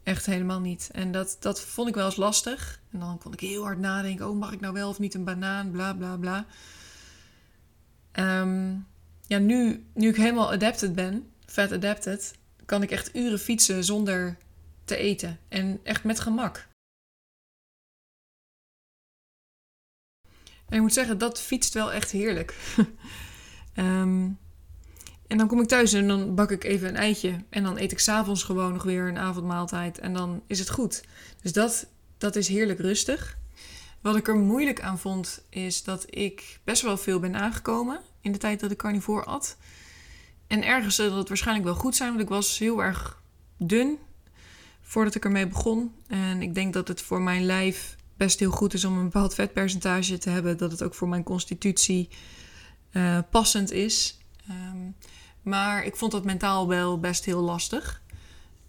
Echt 0.03 0.27
helemaal 0.27 0.61
niet. 0.61 0.89
En 0.93 1.13
dat, 1.13 1.37
dat 1.41 1.61
vond 1.61 1.89
ik 1.89 1.95
wel 1.95 2.05
eens 2.05 2.17
lastig. 2.17 2.81
En 2.91 2.99
dan 2.99 3.19
kon 3.19 3.33
ik 3.33 3.41
heel 3.41 3.63
hard 3.63 3.79
nadenken: 3.79 4.29
oh, 4.29 4.39
mag 4.39 4.53
ik 4.53 4.61
nou 4.61 4.75
wel 4.75 4.89
of 4.89 4.99
niet 4.99 5.15
een 5.15 5.25
banaan? 5.25 5.71
Bla 5.71 5.95
bla 5.95 6.17
bla. 6.17 6.47
Ehm, 8.13 8.75
ja, 9.27 9.39
nu, 9.39 9.87
nu 9.95 10.09
ik 10.09 10.17
helemaal 10.17 10.53
adapted 10.53 10.95
ben, 10.95 11.31
vet 11.47 11.73
adapted, 11.73 12.35
kan 12.65 12.83
ik 12.83 12.91
echt 12.91 13.17
uren 13.17 13.39
fietsen 13.39 13.85
zonder 13.85 14.37
te 14.85 14.97
eten. 14.97 15.39
En 15.49 15.81
echt 15.83 16.05
met 16.05 16.21
gemak. 16.21 16.69
En 20.69 20.79
ik 20.79 20.81
moet 20.81 20.93
zeggen, 20.93 21.19
dat 21.19 21.41
fietst 21.41 21.75
wel 21.75 21.93
echt 21.93 22.11
heerlijk. 22.11 22.57
um, 23.77 24.39
En 25.33 25.39
dan 25.39 25.47
kom 25.47 25.61
ik 25.61 25.69
thuis 25.69 25.93
en 25.93 26.09
dan 26.09 26.35
bak 26.35 26.51
ik 26.51 26.65
even 26.65 26.89
een 26.89 26.97
eitje. 26.97 27.45
En 27.51 27.63
dan 27.63 27.79
eet 27.79 27.93
ik 27.93 27.99
s'avonds 27.99 28.43
gewoon 28.43 28.73
nog 28.73 28.83
weer 28.83 29.09
een 29.09 29.19
avondmaaltijd. 29.19 29.99
En 29.99 30.13
dan 30.13 30.43
is 30.47 30.59
het 30.59 30.71
goed. 30.71 31.05
Dus 31.43 31.53
dat, 31.53 31.87
dat 32.19 32.37
is 32.37 32.49
heerlijk 32.49 32.79
rustig. 32.79 33.39
Wat 34.01 34.17
ik 34.17 34.29
er 34.29 34.37
moeilijk 34.37 34.81
aan 34.81 34.99
vond, 34.99 35.45
is 35.49 35.83
dat 35.83 36.07
ik 36.09 36.61
best 36.65 36.83
wel 36.83 36.97
veel 36.97 37.21
ben 37.21 37.37
aangekomen 37.37 38.01
in 38.21 38.33
de 38.33 38.39
tijd 38.39 38.61
dat 38.61 38.71
ik 38.71 38.77
carnivore 38.79 39.25
at. 39.25 39.57
En 40.47 40.65
ergens 40.65 40.95
zal 40.95 41.17
het 41.17 41.29
waarschijnlijk 41.29 41.67
wel 41.67 41.77
goed 41.77 41.97
zijn, 41.97 42.09
want 42.09 42.23
ik 42.23 42.29
was 42.29 42.59
heel 42.59 42.83
erg 42.83 43.23
dun 43.57 43.99
voordat 44.81 45.15
ik 45.15 45.25
ermee 45.25 45.47
begon. 45.47 45.93
En 46.07 46.43
ik 46.43 46.55
denk 46.55 46.73
dat 46.73 46.89
het 46.89 47.03
voor 47.03 47.23
mijn 47.23 47.45
lijf 47.45 47.97
best 48.17 48.39
heel 48.39 48.51
goed 48.51 48.75
is 48.75 48.85
om 48.85 48.99
een 48.99 49.05
bepaald 49.05 49.35
vetpercentage 49.35 50.19
te 50.19 50.31
hebben. 50.31 50.57
Dat 50.57 50.71
het 50.71 50.83
ook 50.83 50.95
voor 50.95 51.09
mijn 51.09 51.23
constitutie 51.23 52.09
uh, 52.93 53.19
passend 53.31 53.71
is. 53.71 54.21
Um, 54.51 54.95
maar 55.43 55.85
ik 55.85 55.97
vond 55.97 56.13
dat 56.13 56.25
mentaal 56.25 56.69
wel 56.69 57.01
best 57.01 57.25
heel 57.25 57.41
lastig. 57.41 58.03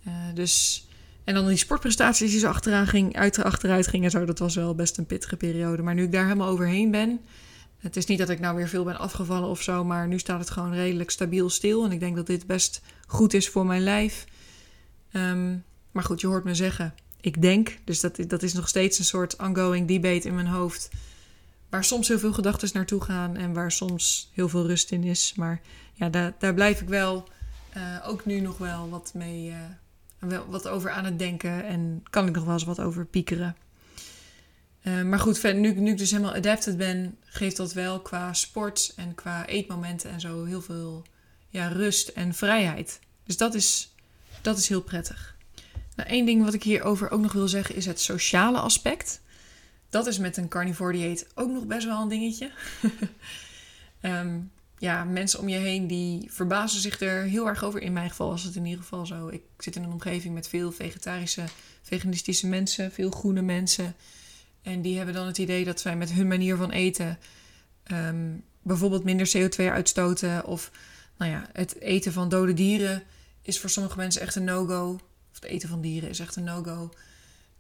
Uh, 0.08 0.14
dus, 0.34 0.86
en 1.24 1.34
dan 1.34 1.48
die 1.48 1.58
sportprestaties 1.58 2.32
die 2.32 2.40
zo 2.40 2.48
achteraan 2.48 2.88
ging, 2.88 3.16
uit, 3.16 3.44
achteruit 3.44 3.88
gingen. 3.88 4.12
Zo, 4.12 4.26
dat 4.26 4.40
was 4.40 4.56
wel 4.56 4.76
best 4.76 4.98
een 4.98 5.06
pittige 5.06 5.38
periode. 5.38 5.82
Maar 5.82 5.94
nu 5.94 6.04
ik 6.04 6.12
daar 6.12 6.24
helemaal 6.24 6.48
overheen 6.50 6.92
ben. 6.92 7.20
Het 7.78 7.96
is 7.96 8.06
niet 8.06 8.20
dat 8.20 8.30
ik 8.30 8.40
nou 8.40 8.56
weer 8.56 8.68
veel 8.68 8.84
ben 8.84 8.98
afgevallen 8.98 9.50
of 9.50 9.62
zo. 9.62 9.84
Maar 9.84 10.08
nu 10.08 10.20
staat 10.20 10.40
het 10.40 10.50
gewoon 10.50 10.74
redelijk 10.74 11.10
stabiel 11.10 11.50
stil. 11.50 11.86
En 11.86 11.92
ik 11.92 12.00
denk 12.00 12.16
dat 12.16 12.28
dit 12.28 12.48
best 12.48 12.82
goed 13.08 13.34
is 13.34 13.50
voor 13.50 13.66
mijn 13.66 13.84
lijf. 13.84 14.26
Um, 15.12 15.64
maar 15.92 16.04
goed, 16.04 16.22
je 16.22 16.28
hoort 16.28 16.44
me 16.44 16.56
zeggen. 16.56 16.94
Ik 17.22 17.42
denk. 17.42 17.78
Dus 17.84 18.00
dat, 18.00 18.20
dat 18.28 18.44
is 18.44 18.54
nog 18.54 18.68
steeds 18.68 19.00
een 19.00 19.06
soort 19.06 19.42
ongoing 19.42 19.88
debate 19.88 20.28
in 20.28 20.36
mijn 20.36 20.48
hoofd. 20.48 20.90
Waar 21.74 21.84
soms 21.84 22.08
heel 22.08 22.20
veel 22.20 22.34
gedachten 22.34 22.70
naartoe 22.74 23.02
gaan. 23.02 23.38
En 23.38 23.54
waar 23.54 23.72
soms 23.72 24.30
heel 24.34 24.50
veel 24.50 24.66
rust 24.66 24.92
in 24.92 25.04
is. 25.04 25.34
Maar 25.36 25.62
ja, 25.94 26.10
daar, 26.10 26.34
daar 26.40 26.54
blijf 26.54 26.82
ik 26.82 26.88
wel 26.88 27.28
uh, 27.78 27.98
ook 28.08 28.26
nu 28.26 28.40
nog 28.40 28.58
wel 28.58 28.90
wat 28.90 29.12
mee, 29.14 29.54
uh, 30.30 30.40
wat 30.50 30.68
over 30.68 30.92
aan 30.92 31.06
het 31.06 31.20
denken. 31.20 31.66
En 31.66 32.04
kan 32.10 32.28
ik 32.28 32.36
nog 32.36 32.44
wel 32.44 32.54
eens 32.54 32.64
wat 32.64 32.80
over 32.80 33.06
piekeren. 33.06 33.56
Uh, 34.84 35.02
maar 35.02 35.20
goed, 35.20 35.44
nu, 35.44 35.74
nu 35.74 35.92
ik 35.92 35.98
dus 35.98 36.12
helemaal 36.12 36.34
adapted 36.34 36.78
ben, 36.78 37.18
geeft 37.24 37.58
dat 37.58 37.74
wel 37.74 38.00
qua 38.02 38.34
sport 38.34 38.94
en 38.96 39.16
qua 39.16 39.48
eetmomenten 39.48 40.10
en 40.10 40.20
zo 40.20 40.46
heel 40.46 40.62
veel 40.62 41.04
ja, 41.50 41.68
rust 41.68 42.08
en 42.08 42.34
vrijheid. 42.34 43.00
Dus 43.24 43.38
dat 43.38 43.54
is, 43.54 43.94
dat 44.42 44.58
is 44.58 44.68
heel 44.68 44.82
prettig. 44.82 45.36
Nou, 45.96 46.26
ding 46.26 46.44
wat 46.44 46.54
ik 46.54 46.64
hierover 46.64 47.12
ook 47.12 47.22
nog 47.22 47.34
wil 47.34 47.48
zeggen 47.48 47.76
is 47.76 47.86
het 47.86 48.00
sociale 48.02 48.60
aspect. 48.60 49.22
Dat 49.94 50.08
is 50.08 50.18
met 50.18 50.38
een 50.38 50.48
carnivore 50.48 50.92
dieet 50.92 51.28
ook 51.36 51.50
nog 51.50 51.66
best 51.66 51.86
wel 51.86 52.02
een 52.02 52.08
dingetje. 52.08 52.52
um, 54.02 54.52
ja, 54.78 55.04
mensen 55.04 55.40
om 55.40 55.50
je 55.50 55.58
heen 55.58 55.88
die 55.88 56.32
verbazen 56.32 56.82
zich 56.82 57.00
er 57.00 57.24
heel 57.24 57.48
erg 57.48 57.64
over. 57.64 57.82
In 57.82 57.94
mijn 57.94 58.10
geval 58.10 58.30
was 58.30 58.44
het 58.44 58.56
in 58.56 58.66
ieder 58.66 58.82
geval 58.82 59.06
zo. 59.06 59.28
Ik 59.28 59.42
zit 59.58 59.76
in 59.76 59.84
een 59.84 59.92
omgeving 59.92 60.34
met 60.34 60.48
veel 60.48 60.72
vegetarische, 60.72 61.44
veganistische 61.82 62.48
mensen, 62.48 62.92
veel 62.92 63.12
groene 63.12 63.42
mensen. 63.42 63.96
En 64.62 64.82
die 64.82 64.98
hebben 64.98 65.16
dan 65.16 65.28
het 65.28 65.38
idee 65.38 65.66
dat 65.66 65.80
zij 65.80 65.96
met 65.96 66.12
hun 66.12 66.28
manier 66.28 66.56
van 66.56 66.72
eten 66.72 67.20
ehm, 67.84 68.32
bijvoorbeeld 68.62 69.04
minder 69.04 69.32
CO2 69.38 69.66
uitstoten. 69.66 70.46
Of 70.46 70.72
nou 71.18 71.32
ja, 71.32 71.50
het 71.52 71.80
eten 71.80 72.14
van 72.14 72.30
dode 72.30 72.54
dieren 72.54 73.04
is 73.42 73.60
voor 73.60 73.70
sommige 73.70 73.98
mensen 73.98 74.22
echt 74.22 74.36
een 74.36 74.44
no-go. 74.44 74.94
Of 75.32 75.40
het 75.40 75.44
eten 75.44 75.70
van 75.70 75.82
dieren 75.82 76.10
is 76.10 76.20
echt 76.20 76.36
een 76.36 76.44
no-go. 76.44 76.92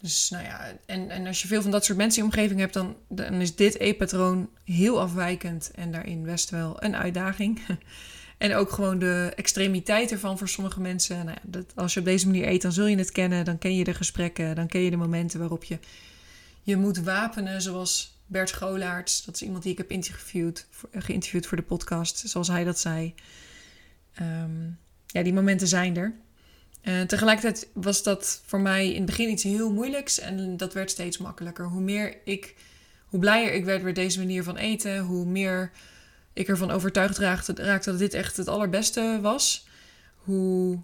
Dus 0.03 0.29
nou 0.29 0.43
ja, 0.43 0.77
en, 0.85 1.09
en 1.09 1.27
als 1.27 1.41
je 1.41 1.47
veel 1.47 1.61
van 1.61 1.71
dat 1.71 1.85
soort 1.85 1.97
mensen 1.97 2.21
in 2.23 2.27
je 2.27 2.33
omgeving 2.33 2.59
hebt, 2.59 2.73
dan, 2.73 2.95
dan 3.09 3.33
is 3.33 3.55
dit 3.55 3.79
eetpatroon 3.79 4.49
heel 4.63 5.01
afwijkend 5.01 5.71
en 5.75 5.91
daarin 5.91 6.23
best 6.23 6.49
wel 6.49 6.83
een 6.83 6.95
uitdaging. 6.95 7.61
en 8.37 8.55
ook 8.55 8.71
gewoon 8.71 8.99
de 8.99 9.33
extremiteit 9.35 10.11
ervan 10.11 10.37
voor 10.37 10.49
sommige 10.49 10.81
mensen. 10.81 11.15
Nou 11.25 11.29
ja, 11.29 11.49
dat, 11.49 11.65
als 11.75 11.93
je 11.93 11.99
op 11.99 12.05
deze 12.05 12.25
manier 12.25 12.47
eet, 12.47 12.61
dan 12.61 12.71
zul 12.71 12.85
je 12.85 12.97
het 12.97 13.11
kennen. 13.11 13.45
Dan 13.45 13.57
ken 13.57 13.75
je 13.75 13.83
de 13.83 13.93
gesprekken, 13.93 14.55
dan 14.55 14.67
ken 14.67 14.81
je 14.81 14.89
de 14.89 14.97
momenten 14.97 15.39
waarop 15.39 15.63
je 15.63 15.79
je 16.63 16.77
moet 16.77 16.97
wapenen, 16.97 17.61
zoals 17.61 18.17
Bert 18.25 18.53
Golaerts. 18.53 19.25
Dat 19.25 19.35
is 19.35 19.41
iemand 19.41 19.63
die 19.63 19.71
ik 19.71 19.77
heb 19.77 19.91
interviewd, 19.91 20.67
geïnterviewd 20.91 21.45
voor 21.45 21.57
de 21.57 21.63
podcast, 21.63 22.17
zoals 22.17 22.47
hij 22.47 22.63
dat 22.63 22.79
zei. 22.79 23.13
Ehm, 24.13 24.65
ja, 25.07 25.23
die 25.23 25.33
momenten 25.33 25.67
zijn 25.67 25.97
er. 25.97 26.13
Uh, 26.83 27.01
tegelijkertijd 27.01 27.67
was 27.73 28.03
dat 28.03 28.41
voor 28.45 28.59
mij 28.59 28.87
in 28.89 28.95
het 28.95 29.05
begin 29.05 29.29
iets 29.29 29.43
heel 29.43 29.71
moeilijks 29.71 30.19
en 30.19 30.57
dat 30.57 30.73
werd 30.73 30.91
steeds 30.91 31.17
makkelijker. 31.17 31.65
Hoe 31.65 31.81
meer 31.81 32.17
ik, 32.25 32.55
hoe 33.05 33.19
blijer 33.19 33.53
ik 33.53 33.65
werd 33.65 33.83
met 33.83 33.95
deze 33.95 34.19
manier 34.19 34.43
van 34.43 34.57
eten, 34.57 34.99
hoe 34.99 35.25
meer 35.25 35.71
ik 36.33 36.47
ervan 36.47 36.71
overtuigd 36.71 37.17
raakte, 37.17 37.53
raakte 37.55 37.89
dat 37.89 37.99
dit 37.99 38.13
echt 38.13 38.37
het 38.37 38.47
allerbeste 38.47 39.19
was. 39.21 39.67
Hoe 40.15 40.79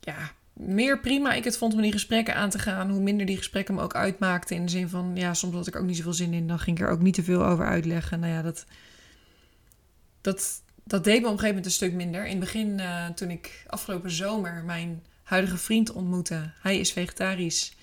ja, 0.00 0.32
meer 0.52 1.00
prima 1.00 1.32
ik 1.32 1.44
het 1.44 1.58
vond 1.58 1.74
om 1.74 1.82
die 1.82 1.92
gesprekken 1.92 2.34
aan 2.34 2.50
te 2.50 2.58
gaan, 2.58 2.90
hoe 2.90 3.02
minder 3.02 3.26
die 3.26 3.36
gesprekken 3.36 3.74
me 3.74 3.82
ook 3.82 3.94
uitmaakten. 3.94 4.56
In 4.56 4.64
de 4.64 4.70
zin 4.70 4.88
van, 4.88 5.12
ja, 5.14 5.34
soms 5.34 5.54
had 5.54 5.66
ik 5.66 5.76
ook 5.76 5.84
niet 5.84 5.96
zoveel 5.96 6.12
zin 6.12 6.32
in, 6.32 6.46
dan 6.46 6.58
ging 6.58 6.78
ik 6.78 6.84
er 6.84 6.90
ook 6.90 7.02
niet 7.02 7.14
te 7.14 7.22
veel 7.22 7.44
over 7.44 7.66
uitleggen. 7.66 8.20
Nou 8.20 8.32
ja, 8.32 8.42
dat, 8.42 8.64
dat, 10.20 10.62
dat 10.84 11.04
deed 11.04 11.20
me 11.20 11.26
op 11.26 11.32
een 11.32 11.38
gegeven 11.38 11.46
moment 11.48 11.66
een 11.66 11.70
stuk 11.70 11.92
minder. 11.92 12.24
In 12.24 12.30
het 12.30 12.40
begin, 12.40 12.78
uh, 12.78 13.08
toen 13.08 13.30
ik 13.30 13.64
afgelopen 13.66 14.10
zomer 14.10 14.64
mijn 14.64 15.02
huidige 15.26 15.56
vriend 15.56 15.92
ontmoette. 15.92 16.50
Hij 16.60 16.78
is 16.78 16.92
vegetarisch. 16.92 17.76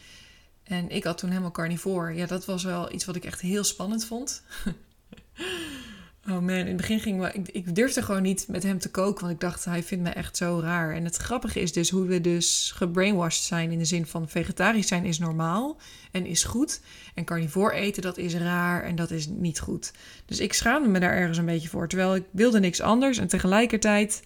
En 0.63 0.89
ik 0.89 1.03
had 1.03 1.17
toen 1.17 1.29
helemaal 1.29 1.51
carnivore. 1.51 2.13
Ja, 2.13 2.25
dat 2.25 2.45
was 2.45 2.63
wel 2.63 2.93
iets 2.93 3.05
wat 3.05 3.15
ik 3.15 3.25
echt 3.25 3.41
heel 3.41 3.63
spannend 3.63 4.05
vond. 4.05 4.43
oh 6.29 6.39
man, 6.39 6.49
in 6.49 6.67
het 6.67 6.77
begin 6.77 6.99
ging 6.99 7.19
we, 7.19 7.31
ik, 7.33 7.49
ik 7.49 7.75
durfde 7.75 8.01
gewoon 8.01 8.21
niet 8.21 8.47
met 8.47 8.63
hem 8.63 8.79
te 8.79 8.91
koken, 8.91 9.21
want 9.21 9.33
ik 9.33 9.39
dacht, 9.39 9.65
hij 9.65 9.83
vindt 9.83 10.03
me 10.03 10.09
echt 10.09 10.37
zo 10.37 10.59
raar. 10.59 10.93
En 10.95 11.05
het 11.05 11.15
grappige 11.15 11.59
is 11.59 11.73
dus 11.73 11.89
hoe 11.89 12.05
we 12.05 12.21
dus 12.21 12.71
gebrainwashed 12.75 13.43
zijn 13.43 13.71
in 13.71 13.77
de 13.77 13.85
zin 13.85 14.05
van 14.05 14.29
vegetarisch 14.29 14.87
zijn 14.87 15.05
is 15.05 15.19
normaal 15.19 15.77
en 16.11 16.25
is 16.25 16.43
goed. 16.43 16.81
En 17.13 17.25
carnivore 17.25 17.73
eten, 17.73 18.01
dat 18.01 18.17
is 18.17 18.35
raar 18.35 18.83
en 18.83 18.95
dat 18.95 19.11
is 19.11 19.27
niet 19.27 19.59
goed. 19.59 19.91
Dus 20.25 20.39
ik 20.39 20.53
schaamde 20.53 20.89
me 20.89 20.99
daar 20.99 21.13
ergens 21.13 21.37
een 21.37 21.45
beetje 21.45 21.69
voor. 21.69 21.87
Terwijl 21.87 22.15
ik 22.15 22.23
wilde 22.31 22.59
niks 22.59 22.81
anders 22.81 23.17
en 23.17 23.27
tegelijkertijd 23.27 24.21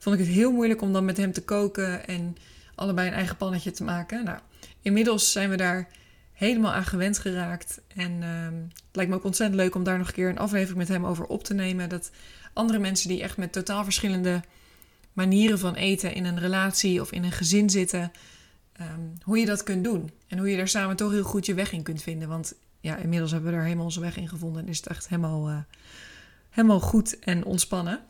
vond 0.00 0.18
ik 0.18 0.26
het 0.26 0.34
heel 0.34 0.52
moeilijk 0.52 0.82
om 0.82 0.92
dan 0.92 1.04
met 1.04 1.16
hem 1.16 1.32
te 1.32 1.42
koken 1.42 2.06
en 2.06 2.36
allebei 2.74 3.08
een 3.08 3.14
eigen 3.14 3.36
pannetje 3.36 3.70
te 3.70 3.84
maken. 3.84 4.24
Nou, 4.24 4.38
inmiddels 4.82 5.32
zijn 5.32 5.50
we 5.50 5.56
daar 5.56 5.88
helemaal 6.32 6.72
aan 6.72 6.84
gewend 6.84 7.18
geraakt. 7.18 7.80
En 7.94 8.22
ehm, 8.22 8.54
het 8.62 8.96
lijkt 8.96 9.10
me 9.10 9.16
ook 9.16 9.24
ontzettend 9.24 9.60
leuk 9.60 9.74
om 9.74 9.84
daar 9.84 9.98
nog 9.98 10.06
een 10.06 10.14
keer 10.14 10.28
een 10.28 10.38
aflevering 10.38 10.78
met 10.78 10.88
hem 10.88 11.06
over 11.06 11.24
op 11.24 11.44
te 11.44 11.54
nemen. 11.54 11.88
Dat 11.88 12.10
andere 12.52 12.78
mensen 12.78 13.08
die 13.08 13.22
echt 13.22 13.36
met 13.36 13.52
totaal 13.52 13.84
verschillende 13.84 14.42
manieren 15.12 15.58
van 15.58 15.74
eten 15.74 16.14
in 16.14 16.24
een 16.24 16.38
relatie 16.38 17.00
of 17.00 17.12
in 17.12 17.24
een 17.24 17.32
gezin 17.32 17.70
zitten, 17.70 18.12
ehm, 18.72 19.00
hoe 19.22 19.38
je 19.38 19.46
dat 19.46 19.62
kunt 19.62 19.84
doen. 19.84 20.10
En 20.28 20.38
hoe 20.38 20.50
je 20.50 20.56
daar 20.56 20.68
samen 20.68 20.96
toch 20.96 21.10
heel 21.10 21.22
goed 21.22 21.46
je 21.46 21.54
weg 21.54 21.72
in 21.72 21.82
kunt 21.82 22.02
vinden. 22.02 22.28
Want 22.28 22.54
ja, 22.80 22.96
inmiddels 22.96 23.30
hebben 23.30 23.50
we 23.50 23.56
daar 23.56 23.64
helemaal 23.64 23.84
onze 23.84 24.00
weg 24.00 24.16
in 24.16 24.28
gevonden 24.28 24.62
en 24.62 24.68
is 24.68 24.76
het 24.76 24.86
echt 24.86 25.08
helemaal, 25.08 25.48
uh, 25.48 25.58
helemaal 26.50 26.80
goed 26.80 27.18
en 27.18 27.44
ontspannen. 27.44 28.00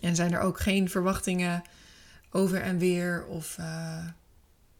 En 0.00 0.16
zijn 0.16 0.32
er 0.32 0.40
ook 0.40 0.60
geen 0.60 0.90
verwachtingen 0.90 1.62
over 2.30 2.62
en 2.62 2.78
weer 2.78 3.24
of 3.26 3.56
uh, 3.60 4.04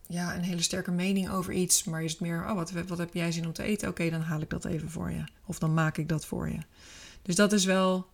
ja, 0.06 0.34
een 0.34 0.42
hele 0.42 0.62
sterke 0.62 0.90
mening 0.90 1.30
over 1.30 1.52
iets. 1.52 1.84
Maar 1.84 2.02
is 2.02 2.12
het 2.12 2.20
meer, 2.20 2.44
oh, 2.48 2.54
wat, 2.54 2.70
wat 2.70 2.98
heb 2.98 3.14
jij 3.14 3.32
zin 3.32 3.46
om 3.46 3.52
te 3.52 3.62
eten? 3.62 3.88
Oké, 3.88 4.10
dan 4.10 4.20
haal 4.20 4.40
ik 4.40 4.50
dat 4.50 4.64
even 4.64 4.90
voor 4.90 5.10
je. 5.10 5.24
Of 5.46 5.58
dan 5.58 5.74
maak 5.74 5.96
ik 5.96 6.08
dat 6.08 6.26
voor 6.26 6.48
je. 6.48 6.58
Dus 7.22 7.34
dat 7.34 7.52
is 7.52 7.64
wel 7.64 8.08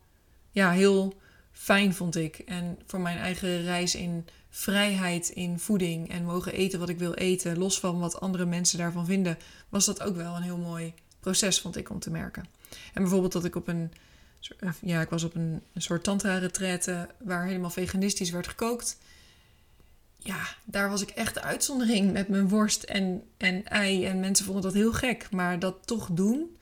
ja, 0.50 0.70
heel 0.70 1.14
fijn, 1.52 1.94
vond 1.94 2.16
ik. 2.16 2.38
En 2.38 2.78
voor 2.86 3.00
mijn 3.00 3.18
eigen 3.18 3.62
reis 3.62 3.94
in 3.94 4.26
vrijheid 4.50 5.28
in 5.28 5.58
voeding 5.58 6.10
en 6.10 6.24
mogen 6.24 6.52
eten 6.52 6.78
wat 6.78 6.88
ik 6.88 6.98
wil 6.98 7.14
eten, 7.14 7.58
los 7.58 7.80
van 7.80 7.98
wat 7.98 8.20
andere 8.20 8.44
mensen 8.44 8.78
daarvan 8.78 9.06
vinden, 9.06 9.38
was 9.68 9.84
dat 9.84 10.02
ook 10.02 10.16
wel 10.16 10.36
een 10.36 10.42
heel 10.42 10.56
mooi 10.56 10.94
proces, 11.20 11.60
vond 11.60 11.76
ik, 11.76 11.90
om 11.90 11.98
te 11.98 12.10
merken. 12.10 12.44
En 12.68 13.02
bijvoorbeeld 13.02 13.32
dat 13.32 13.44
ik 13.44 13.56
op 13.56 13.68
een 13.68 13.90
eh, 13.92 13.98
ja, 14.80 15.00
ik 15.00 15.08
was 15.08 15.24
op 15.24 15.34
een, 15.34 15.62
een 15.72 15.82
soort 15.82 16.04
tantra-retraite 16.04 17.08
waar 17.18 17.46
helemaal 17.46 17.70
veganistisch 17.70 18.30
werd 18.30 18.48
gekookt. 18.48 18.98
Ja, 20.16 20.40
daar 20.64 20.90
was 20.90 21.02
ik 21.02 21.10
echt 21.10 21.34
de 21.34 21.42
uitzondering 21.42 22.12
met 22.12 22.28
mijn 22.28 22.48
worst 22.48 22.82
en, 22.82 23.22
en 23.36 23.64
ei. 23.64 24.04
En 24.04 24.20
mensen 24.20 24.44
vonden 24.44 24.62
dat 24.62 24.72
heel 24.72 24.92
gek. 24.92 25.30
Maar 25.30 25.58
dat 25.58 25.86
toch 25.86 26.08
doen, 26.12 26.56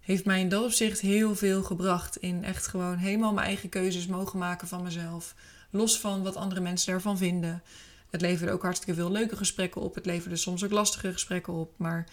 heeft 0.00 0.24
mij 0.24 0.40
in 0.40 0.48
dat 0.48 0.64
opzicht 0.64 1.00
heel 1.00 1.36
veel 1.36 1.62
gebracht. 1.62 2.16
In 2.16 2.44
echt 2.44 2.66
gewoon 2.66 2.96
helemaal 2.96 3.32
mijn 3.32 3.46
eigen 3.46 3.68
keuzes 3.68 4.06
mogen 4.06 4.38
maken 4.38 4.68
van 4.68 4.82
mezelf. 4.82 5.34
Los 5.70 6.00
van 6.00 6.22
wat 6.22 6.36
andere 6.36 6.60
mensen 6.60 6.92
daarvan 6.92 7.18
vinden. 7.18 7.62
Het 8.10 8.20
leverde 8.20 8.52
ook 8.52 8.62
hartstikke 8.62 8.94
veel 8.94 9.10
leuke 9.10 9.36
gesprekken 9.36 9.80
op. 9.80 9.94
Het 9.94 10.06
leverde 10.06 10.36
soms 10.36 10.64
ook 10.64 10.70
lastige 10.70 11.12
gesprekken 11.12 11.52
op. 11.52 11.72
Maar 11.76 12.06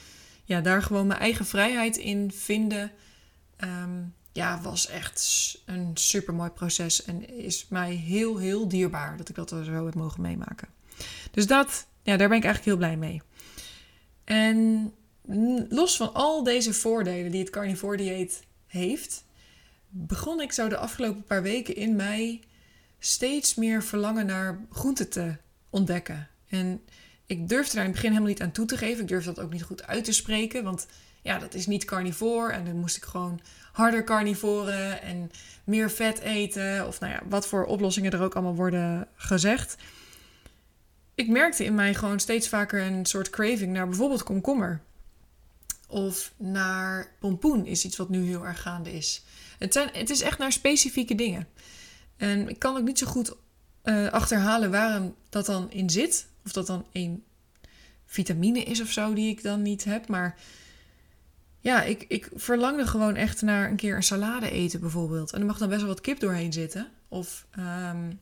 ja, 0.44 0.62
daar 0.62 0.82
gewoon 0.82 1.08
mijn 1.08 1.20
eigen 1.20 1.46
vrijheid 1.46 1.98
in 1.98 2.32
vinden. 2.32 2.92
Ehm, 3.56 4.02
ja, 4.34 4.62
was 4.62 4.88
echt 4.88 5.58
een 5.66 5.92
super 5.94 6.34
mooi 6.34 6.50
proces. 6.50 7.04
En 7.04 7.30
is 7.30 7.66
mij 7.70 7.94
heel, 7.94 8.38
heel 8.38 8.68
dierbaar 8.68 9.18
dat 9.18 9.30
ik 9.30 9.36
dat 9.36 9.50
zo 9.50 9.86
heb 9.86 9.96
mogen 9.96 10.22
meemaken. 10.22 10.68
Dus 11.32 11.48
dat, 11.48 11.88
ja, 12.02 12.18
daar 12.18 12.28
ben 12.30 12.38
ik 12.38 12.44
eigenlijk 12.44 12.66
heel 12.66 12.88
blij 12.88 12.98
mee. 12.98 13.22
En 14.24 14.92
los 15.70 15.98
van 15.98 16.14
al 16.14 16.44
deze 16.44 16.74
voordelen 16.74 17.32
die 17.32 17.40
het 17.40 17.50
carnivore 17.50 17.98
dieet 17.98 18.44
heeft, 18.68 19.24
begon 19.90 20.42
ik 20.42 20.52
zo 20.52 20.68
de 20.68 20.78
afgelopen 20.78 21.24
paar 21.24 21.42
weken 21.42 21.76
in 21.76 21.96
mij 21.96 22.42
steeds 23.00 23.56
meer 23.56 23.84
verlangen 23.84 24.26
naar 24.26 24.66
groenten 24.70 25.10
te 25.10 25.36
ontdekken. 25.70 26.28
En 26.48 26.82
ik 27.26 27.50
durfde 27.50 27.76
daar 27.76 27.86
in 27.86 27.92
het 27.92 27.96
begin 27.96 28.10
helemaal 28.10 28.32
niet 28.32 28.42
aan 28.42 28.52
toe 28.52 28.66
te 28.66 28.78
geven. 28.78 29.02
Ik 29.02 29.08
durfde 29.08 29.34
dat 29.34 29.44
ook 29.44 29.52
niet 29.52 29.64
goed 29.64 29.88
uit 29.88 30.04
te 30.04 30.12
spreken, 30.12 30.64
want 30.64 30.88
ja, 31.22 31.40
dat 31.40 31.54
is 31.54 31.68
niet 31.68 31.86
carnivore. 31.86 32.54
En 32.54 32.66
dan 32.66 32.80
moest 32.80 32.98
ik 32.98 33.04
gewoon 33.04 33.40
harder 33.74 34.04
carnivoren 34.04 35.02
en 35.02 35.32
meer 35.64 35.92
vet 35.92 36.20
eten. 36.20 36.88
Of 36.88 37.00
nou 37.00 37.14
ja, 37.14 37.22
wat 37.30 37.48
voor 37.48 37.66
oplossingen 37.66 38.12
er 38.12 38.22
ook 38.22 38.34
allemaal 38.34 38.56
worden 38.56 39.08
gezegd. 39.16 39.76
Ik 41.16 41.28
merkte 41.28 41.64
in 41.64 41.76
mij 41.76 41.94
gewoon 41.94 42.20
steeds 42.20 42.50
vaker 42.50 42.82
een 42.82 43.06
soort 43.06 43.30
craving 43.30 43.74
naar 43.74 43.88
bijvoorbeeld 43.88 44.24
komkommer. 44.24 44.82
Of 45.88 46.34
naar 46.38 47.12
pompoen 47.20 47.66
is 47.66 47.86
iets 47.86 47.98
wat 47.98 48.10
nu 48.10 48.26
heel 48.26 48.46
erg 48.46 48.62
gaande 48.62 48.94
is. 48.94 49.24
Het, 49.60 49.74
zijn, 49.74 49.90
het 49.94 50.10
is 50.10 50.22
echt 50.22 50.38
naar 50.38 50.52
specifieke 50.52 51.16
dingen. 51.16 51.48
En 52.18 52.50
ik 52.50 52.60
kan 52.60 52.78
ook 52.78 52.84
niet 52.84 53.00
zo 53.00 53.08
goed 53.08 53.36
uh, 53.84 54.08
achterhalen 54.10 54.72
waarom 54.72 55.16
dat 55.30 55.46
dan 55.46 55.72
in 55.72 55.90
zit. 55.90 56.28
Of 56.46 56.52
dat 56.52 56.68
dan 56.68 56.86
een 56.92 57.24
vitamine 58.06 58.64
is 58.64 58.82
of 58.82 58.92
zo 58.92 59.14
die 59.14 59.30
ik 59.30 59.44
dan 59.44 59.62
niet 59.62 59.84
heb. 59.84 60.08
Maar 60.08 60.36
ja, 61.64 61.84
ik, 61.84 62.06
ik 62.08 62.30
verlangde 62.36 62.88
gewoon 62.88 63.16
echt 63.16 63.42
naar 63.42 63.70
een 63.70 63.76
keer 63.76 63.96
een 63.96 64.04
salade 64.04 64.52
eten 64.52 64.80
bijvoorbeeld. 64.80 65.34
En 65.34 65.40
er 65.40 65.46
mag 65.46 65.58
dan 65.58 65.70
best 65.70 65.82
wel 65.82 65.90
wat 65.90 66.02
kip 66.02 66.20
doorheen 66.20 66.54
zitten. 66.54 66.88
Of 67.08 67.46
um, 67.60 68.20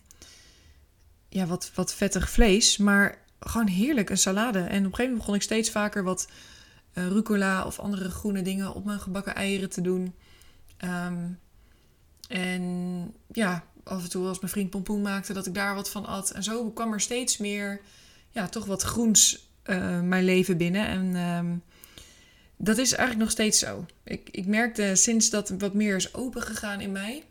ja, 1.30 1.46
wat, 1.46 1.72
wat 1.76 1.94
vettig 1.94 2.30
vlees. 2.30 2.78
Maar 2.78 3.18
gewoon 3.40 3.68
heerlijk, 3.68 4.10
een 4.10 4.18
salade. 4.18 4.60
En 4.60 4.66
op 4.66 4.70
een 4.72 4.76
gegeven 4.78 4.98
moment 4.98 5.18
begon 5.18 5.36
ik 5.36 5.42
steeds 5.42 5.70
vaker 5.70 6.04
wat 6.04 6.30
uh, 6.94 7.08
rucola 7.08 7.66
of 7.66 7.80
andere 7.80 8.10
groene 8.10 8.42
dingen 8.42 8.74
op 8.74 8.86
mijn 8.86 9.00
gebakken 9.00 9.36
eieren 9.36 9.70
te 9.70 9.82
doen. 9.82 10.16
Um, 10.84 11.40
en 12.28 13.14
ja, 13.32 13.64
af 13.84 14.04
en 14.04 14.10
toe 14.10 14.28
als 14.28 14.40
mijn 14.40 14.52
vriend 14.52 14.70
pompoen 14.70 15.02
maakte, 15.02 15.34
dat 15.34 15.46
ik 15.46 15.54
daar 15.54 15.76
wat 15.76 15.90
van 15.90 16.06
at. 16.06 16.32
En 16.32 16.44
zo 16.44 16.72
kwam 16.72 16.94
er 16.94 17.02
steeds 17.02 17.38
meer, 17.38 17.82
ja, 18.30 18.48
toch 18.48 18.66
wat 18.66 18.82
groens 18.82 19.50
uh, 19.66 20.02
mijn 20.02 20.24
leven 20.24 20.58
binnen. 20.58 20.88
En 20.88 21.16
um, 21.16 21.64
dat 22.63 22.77
is 22.77 22.91
eigenlijk 22.91 23.20
nog 23.20 23.32
steeds 23.32 23.60
zo. 23.60 23.86
Ik, 24.03 24.30
ik 24.32 24.46
merkte 24.46 24.96
sinds 24.96 25.30
dat 25.30 25.50
wat 25.50 25.74
meer 25.74 25.96
is 25.96 26.13
opengegaan 26.13 26.82
in 26.82 26.91
mij. 26.91 27.24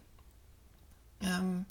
Um, 1.23 1.67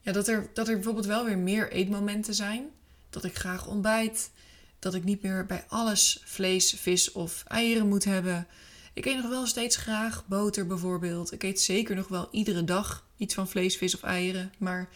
ja, 0.00 0.12
dat, 0.12 0.28
er, 0.28 0.50
dat 0.54 0.68
er 0.68 0.74
bijvoorbeeld 0.74 1.06
wel 1.06 1.24
weer 1.24 1.38
meer 1.38 1.72
eetmomenten 1.72 2.34
zijn. 2.34 2.64
Dat 3.10 3.24
ik 3.24 3.36
graag 3.36 3.66
ontbijt. 3.66 4.30
Dat 4.78 4.94
ik 4.94 5.04
niet 5.04 5.22
meer 5.22 5.46
bij 5.46 5.64
alles 5.68 6.22
vlees, 6.24 6.70
vis 6.72 7.12
of 7.12 7.44
eieren 7.46 7.88
moet 7.88 8.04
hebben. 8.04 8.46
Ik 8.92 9.06
eet 9.06 9.16
nog 9.16 9.28
wel 9.28 9.46
steeds 9.46 9.76
graag 9.76 10.26
boter 10.26 10.66
bijvoorbeeld. 10.66 11.32
Ik 11.32 11.42
eet 11.42 11.60
zeker 11.60 11.96
nog 11.96 12.08
wel 12.08 12.28
iedere 12.30 12.64
dag 12.64 13.06
iets 13.16 13.34
van 13.34 13.48
vlees, 13.48 13.76
vis 13.76 13.94
of 13.94 14.02
eieren. 14.02 14.52
Maar 14.58 14.88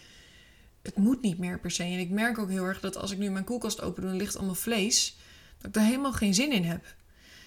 het 0.83 0.97
moet 0.97 1.23
niet 1.23 1.39
meer 1.39 1.59
per 1.59 1.71
se. 1.71 1.83
En 1.83 1.99
ik 1.99 2.11
merk 2.11 2.39
ook 2.39 2.51
heel 2.51 2.65
erg 2.65 2.81
dat 2.81 2.97
als 2.97 3.11
ik 3.11 3.19
nu 3.19 3.31
mijn 3.31 3.45
koelkast 3.45 3.81
open 3.81 4.03
doe 4.03 4.11
en 4.11 4.17
ligt 4.17 4.37
allemaal 4.37 4.55
vlees, 4.55 5.17
dat 5.57 5.67
ik 5.67 5.73
daar 5.73 5.85
helemaal 5.85 6.13
geen 6.13 6.35
zin 6.35 6.53
in 6.53 6.65
heb. 6.65 6.85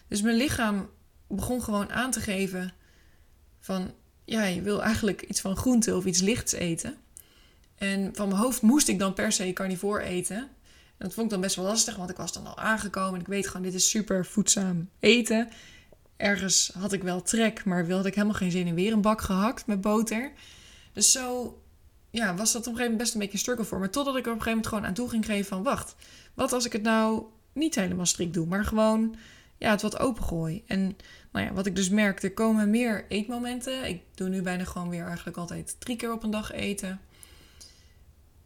Dus 0.08 0.22
mijn 0.22 0.38
lichaam 0.38 0.90
begon 1.28 1.64
gewoon 1.64 1.92
aan 1.92 2.12
te 2.12 2.20
geven 2.20 2.74
van 3.60 3.94
ja, 4.26 4.44
je 4.44 4.62
wil 4.62 4.84
eigenlijk 4.84 5.22
iets 5.22 5.42
van 5.42 5.58
groente 5.58 5.96
of 5.96 6.06
iets 6.06 6.22
lichts 6.22 6.54
eten. 6.54 6.98
En 7.76 8.10
van 8.14 8.28
mijn 8.28 8.40
hoofd 8.40 8.62
moest 8.62 8.88
ik 8.88 9.00
dan 9.00 9.14
per 9.14 9.32
se 9.32 9.54
carnivore 9.54 10.04
eten. 10.04 10.50
dat 10.98 11.14
vond 11.14 11.26
ik 11.26 11.32
dan 11.32 11.42
best 11.42 11.56
wel 11.56 11.66
lastig, 11.66 11.96
want 11.96 12.10
ik 12.10 12.18
was 12.18 12.34
dan 12.34 12.48
al 12.48 12.58
aangekomen. 12.58 13.14
En 13.14 13.20
ik 13.20 13.28
weet 13.28 13.48
gewoon, 13.48 13.62
dit 13.62 13.74
is 13.74 13.90
super 13.90 14.26
voedzaam 14.26 14.90
eten. 15.00 15.50
Ergens 16.18 16.72
had 16.78 16.94
ik 16.94 17.04
wel 17.04 17.22
trek, 17.22 17.66
maar 17.66 17.86
wilde 17.86 18.08
ik 18.08 18.16
helemaal 18.16 18.38
geen 18.38 18.52
zin 18.52 18.68
in 18.68 18.76
weer 18.76 18.94
een 18.94 19.02
bak 19.02 19.22
gehakt 19.22 19.66
met 19.66 19.82
boter. 19.82 20.32
Dus 20.94 21.12
zo 21.12 21.58
ja, 22.10 22.36
was 22.36 22.52
dat 22.52 22.62
op 22.62 22.68
een 22.68 22.78
gegeven 22.78 22.82
moment 22.82 22.98
best 22.98 23.14
een 23.14 23.20
beetje 23.20 23.34
een 23.34 23.40
struggle 23.40 23.66
voor 23.66 23.80
me. 23.80 23.90
Totdat 23.90 24.16
ik 24.16 24.26
er 24.26 24.32
op 24.32 24.38
een 24.38 24.44
gegeven 24.44 24.50
moment 24.50 24.68
gewoon 24.68 24.86
aan 24.86 24.94
toe 24.94 25.10
ging 25.10 25.26
geven 25.26 25.46
van... 25.46 25.64
wacht, 25.64 25.96
wat 26.34 26.54
als 26.54 26.66
ik 26.66 26.74
het 26.74 26.82
nou 26.82 27.24
niet 27.54 27.76
helemaal 27.76 28.06
strikt 28.06 28.34
doe, 28.34 28.46
maar 28.46 28.66
gewoon 28.66 29.16
ja, 29.58 29.72
het 29.72 29.82
wat 29.82 30.00
opengooi. 30.00 30.64
En 30.68 30.98
nou 31.32 31.46
ja, 31.46 31.54
wat 31.54 31.66
ik 31.66 31.76
dus 31.76 31.90
merk, 31.90 32.24
er 32.24 32.34
komen 32.34 32.70
meer 32.70 33.06
eetmomenten. 33.10 33.88
Ik 33.88 34.02
doe 34.16 34.30
nu 34.30 34.42
bijna 34.42 34.64
gewoon 34.64 34.90
weer 34.90 35.06
eigenlijk 35.06 35.38
altijd 35.38 35.76
drie 35.80 35.96
keer 35.96 36.12
op 36.12 36.24
een 36.24 36.32
dag 36.32 36.52
eten. 36.52 37.02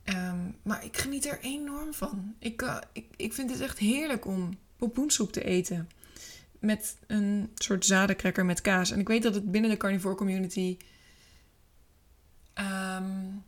Ehm, 0.04 0.52
maar 0.62 0.86
ik 0.86 0.98
geniet 0.98 1.26
er 1.26 1.40
enorm 1.42 1.94
van. 1.94 2.36
Ik, 2.40 2.62
uh, 2.62 2.78
ik, 2.94 3.06
ik 3.16 3.34
vind 3.34 3.52
het 3.52 3.62
echt 3.62 3.78
heerlijk 3.78 4.26
om 4.26 4.58
pompoensoep 4.78 5.32
te 5.32 5.44
eten. 5.44 5.90
Met 6.60 6.98
een 7.08 7.52
soort 7.56 7.86
zadencracker 7.86 8.46
met 8.46 8.62
kaas. 8.62 8.92
En 8.92 9.00
ik 9.00 9.08
weet 9.08 9.24
dat 9.24 9.36
het 9.36 9.52
binnen 9.52 9.72
de 9.72 9.78
carnivore 9.78 10.16
community... 10.16 10.78
Um, 12.56 13.44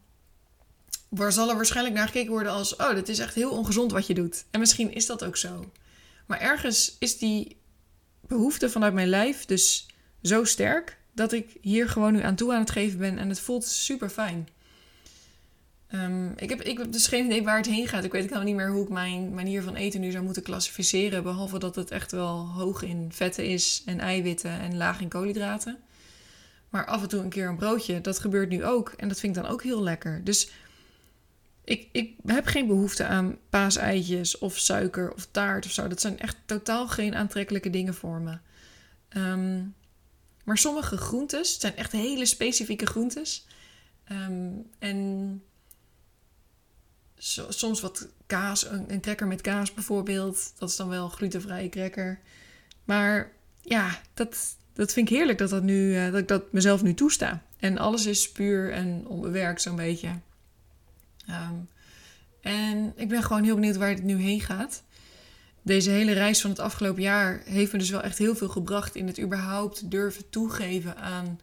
waar 1.09 1.31
zal 1.31 1.49
er 1.49 1.55
waarschijnlijk 1.55 1.95
naar 1.95 2.07
gekeken 2.07 2.31
worden 2.31 2.51
als... 2.51 2.75
oh, 2.75 2.93
dit 2.93 3.09
is 3.09 3.19
echt 3.19 3.35
heel 3.35 3.51
ongezond 3.51 3.91
wat 3.91 4.07
je 4.07 4.13
doet. 4.13 4.45
En 4.51 4.59
misschien 4.59 4.93
is 4.93 5.05
dat 5.05 5.23
ook 5.23 5.37
zo. 5.37 5.71
Maar 6.31 6.39
ergens 6.39 6.95
is 6.99 7.17
die 7.17 7.57
behoefte 8.27 8.69
vanuit 8.69 8.93
mijn 8.93 9.07
lijf 9.07 9.45
dus 9.45 9.87
zo 10.21 10.43
sterk... 10.43 10.97
dat 11.13 11.31
ik 11.31 11.57
hier 11.61 11.89
gewoon 11.89 12.13
nu 12.13 12.21
aan 12.21 12.35
toe 12.35 12.53
aan 12.53 12.59
het 12.59 12.71
geven 12.71 12.99
ben. 12.99 13.17
En 13.17 13.29
het 13.29 13.39
voelt 13.39 13.65
super 13.65 14.09
fijn. 14.09 14.47
Um, 15.93 16.33
ik, 16.35 16.49
heb, 16.49 16.61
ik 16.61 16.93
dus 16.93 17.07
geen 17.07 17.25
idee 17.25 17.43
waar 17.43 17.57
het 17.57 17.65
heen 17.65 17.87
gaat. 17.87 18.03
Ik 18.03 18.11
weet 18.11 18.21
helemaal 18.23 18.43
niet 18.43 18.55
meer 18.55 18.71
hoe 18.71 18.83
ik 18.83 18.89
mijn 18.89 19.33
manier 19.33 19.63
van 19.63 19.75
eten 19.75 20.01
nu 20.01 20.11
zou 20.11 20.23
moeten 20.23 20.43
klassificeren. 20.43 21.23
Behalve 21.23 21.59
dat 21.59 21.75
het 21.75 21.91
echt 21.91 22.11
wel 22.11 22.47
hoog 22.47 22.81
in 22.81 23.09
vetten 23.13 23.45
is 23.45 23.83
en 23.85 23.99
eiwitten 23.99 24.59
en 24.59 24.77
laag 24.77 25.01
in 25.01 25.09
koolhydraten. 25.09 25.77
Maar 26.69 26.85
af 26.85 27.01
en 27.01 27.07
toe 27.07 27.21
een 27.21 27.29
keer 27.29 27.47
een 27.47 27.57
broodje, 27.57 28.01
dat 28.01 28.19
gebeurt 28.19 28.49
nu 28.49 28.65
ook. 28.65 28.93
En 28.97 29.07
dat 29.07 29.19
vind 29.19 29.35
ik 29.35 29.43
dan 29.43 29.51
ook 29.51 29.63
heel 29.63 29.83
lekker. 29.83 30.21
Dus 30.23 30.49
ik, 31.71 31.87
ik 31.91 32.15
heb 32.25 32.45
geen 32.45 32.67
behoefte 32.67 33.05
aan 33.05 33.37
paaseitjes 33.49 34.37
of 34.37 34.57
suiker 34.57 35.13
of 35.13 35.27
taart 35.31 35.65
of 35.65 35.71
zo. 35.71 35.87
Dat 35.87 36.01
zijn 36.01 36.19
echt 36.19 36.37
totaal 36.45 36.87
geen 36.87 37.15
aantrekkelijke 37.15 37.69
dingen 37.69 37.93
voor 37.93 38.21
me. 38.21 38.37
Um, 39.17 39.75
maar 40.43 40.57
sommige 40.57 40.97
groentes, 40.97 41.59
zijn 41.59 41.75
echt 41.75 41.91
hele 41.91 42.25
specifieke 42.25 42.85
groentes. 42.85 43.47
Um, 44.11 44.69
en 44.79 45.41
soms 47.49 47.81
wat 47.81 48.07
kaas, 48.27 48.69
een, 48.69 48.91
een 48.91 49.01
cracker 49.01 49.27
met 49.27 49.41
kaas 49.41 49.73
bijvoorbeeld. 49.73 50.53
Dat 50.57 50.69
is 50.69 50.75
dan 50.75 50.89
wel 50.89 51.09
glutenvrije 51.09 51.69
cracker. 51.69 52.19
Maar 52.83 53.31
ja, 53.61 54.01
dat, 54.13 54.55
dat 54.73 54.93
vind 54.93 55.09
ik 55.09 55.15
heerlijk 55.15 55.37
dat, 55.37 55.49
dat, 55.49 55.63
nu, 55.63 55.95
uh, 55.95 56.11
dat 56.11 56.19
ik 56.19 56.27
dat 56.27 56.51
mezelf 56.51 56.83
nu 56.83 56.93
toesta. 56.93 57.43
En 57.59 57.77
alles 57.77 58.05
is 58.05 58.31
puur 58.31 58.71
en 58.71 59.07
onbewerkt 59.07 59.61
zo'n 59.61 59.75
beetje. 59.75 60.09
Um, 61.31 61.69
en 62.41 62.93
ik 62.95 63.07
ben 63.07 63.23
gewoon 63.23 63.43
heel 63.43 63.55
benieuwd 63.55 63.75
waar 63.75 63.89
het 63.89 64.03
nu 64.03 64.21
heen 64.21 64.41
gaat. 64.41 64.83
Deze 65.61 65.89
hele 65.89 66.11
reis 66.11 66.41
van 66.41 66.49
het 66.49 66.59
afgelopen 66.59 67.01
jaar 67.01 67.41
heeft 67.45 67.71
me 67.71 67.77
dus 67.77 67.89
wel 67.89 68.01
echt 68.01 68.17
heel 68.17 68.35
veel 68.35 68.49
gebracht 68.49 68.95
in 68.95 69.07
het 69.07 69.19
überhaupt 69.19 69.91
durven 69.91 70.29
toegeven 70.29 70.97
aan 70.97 71.39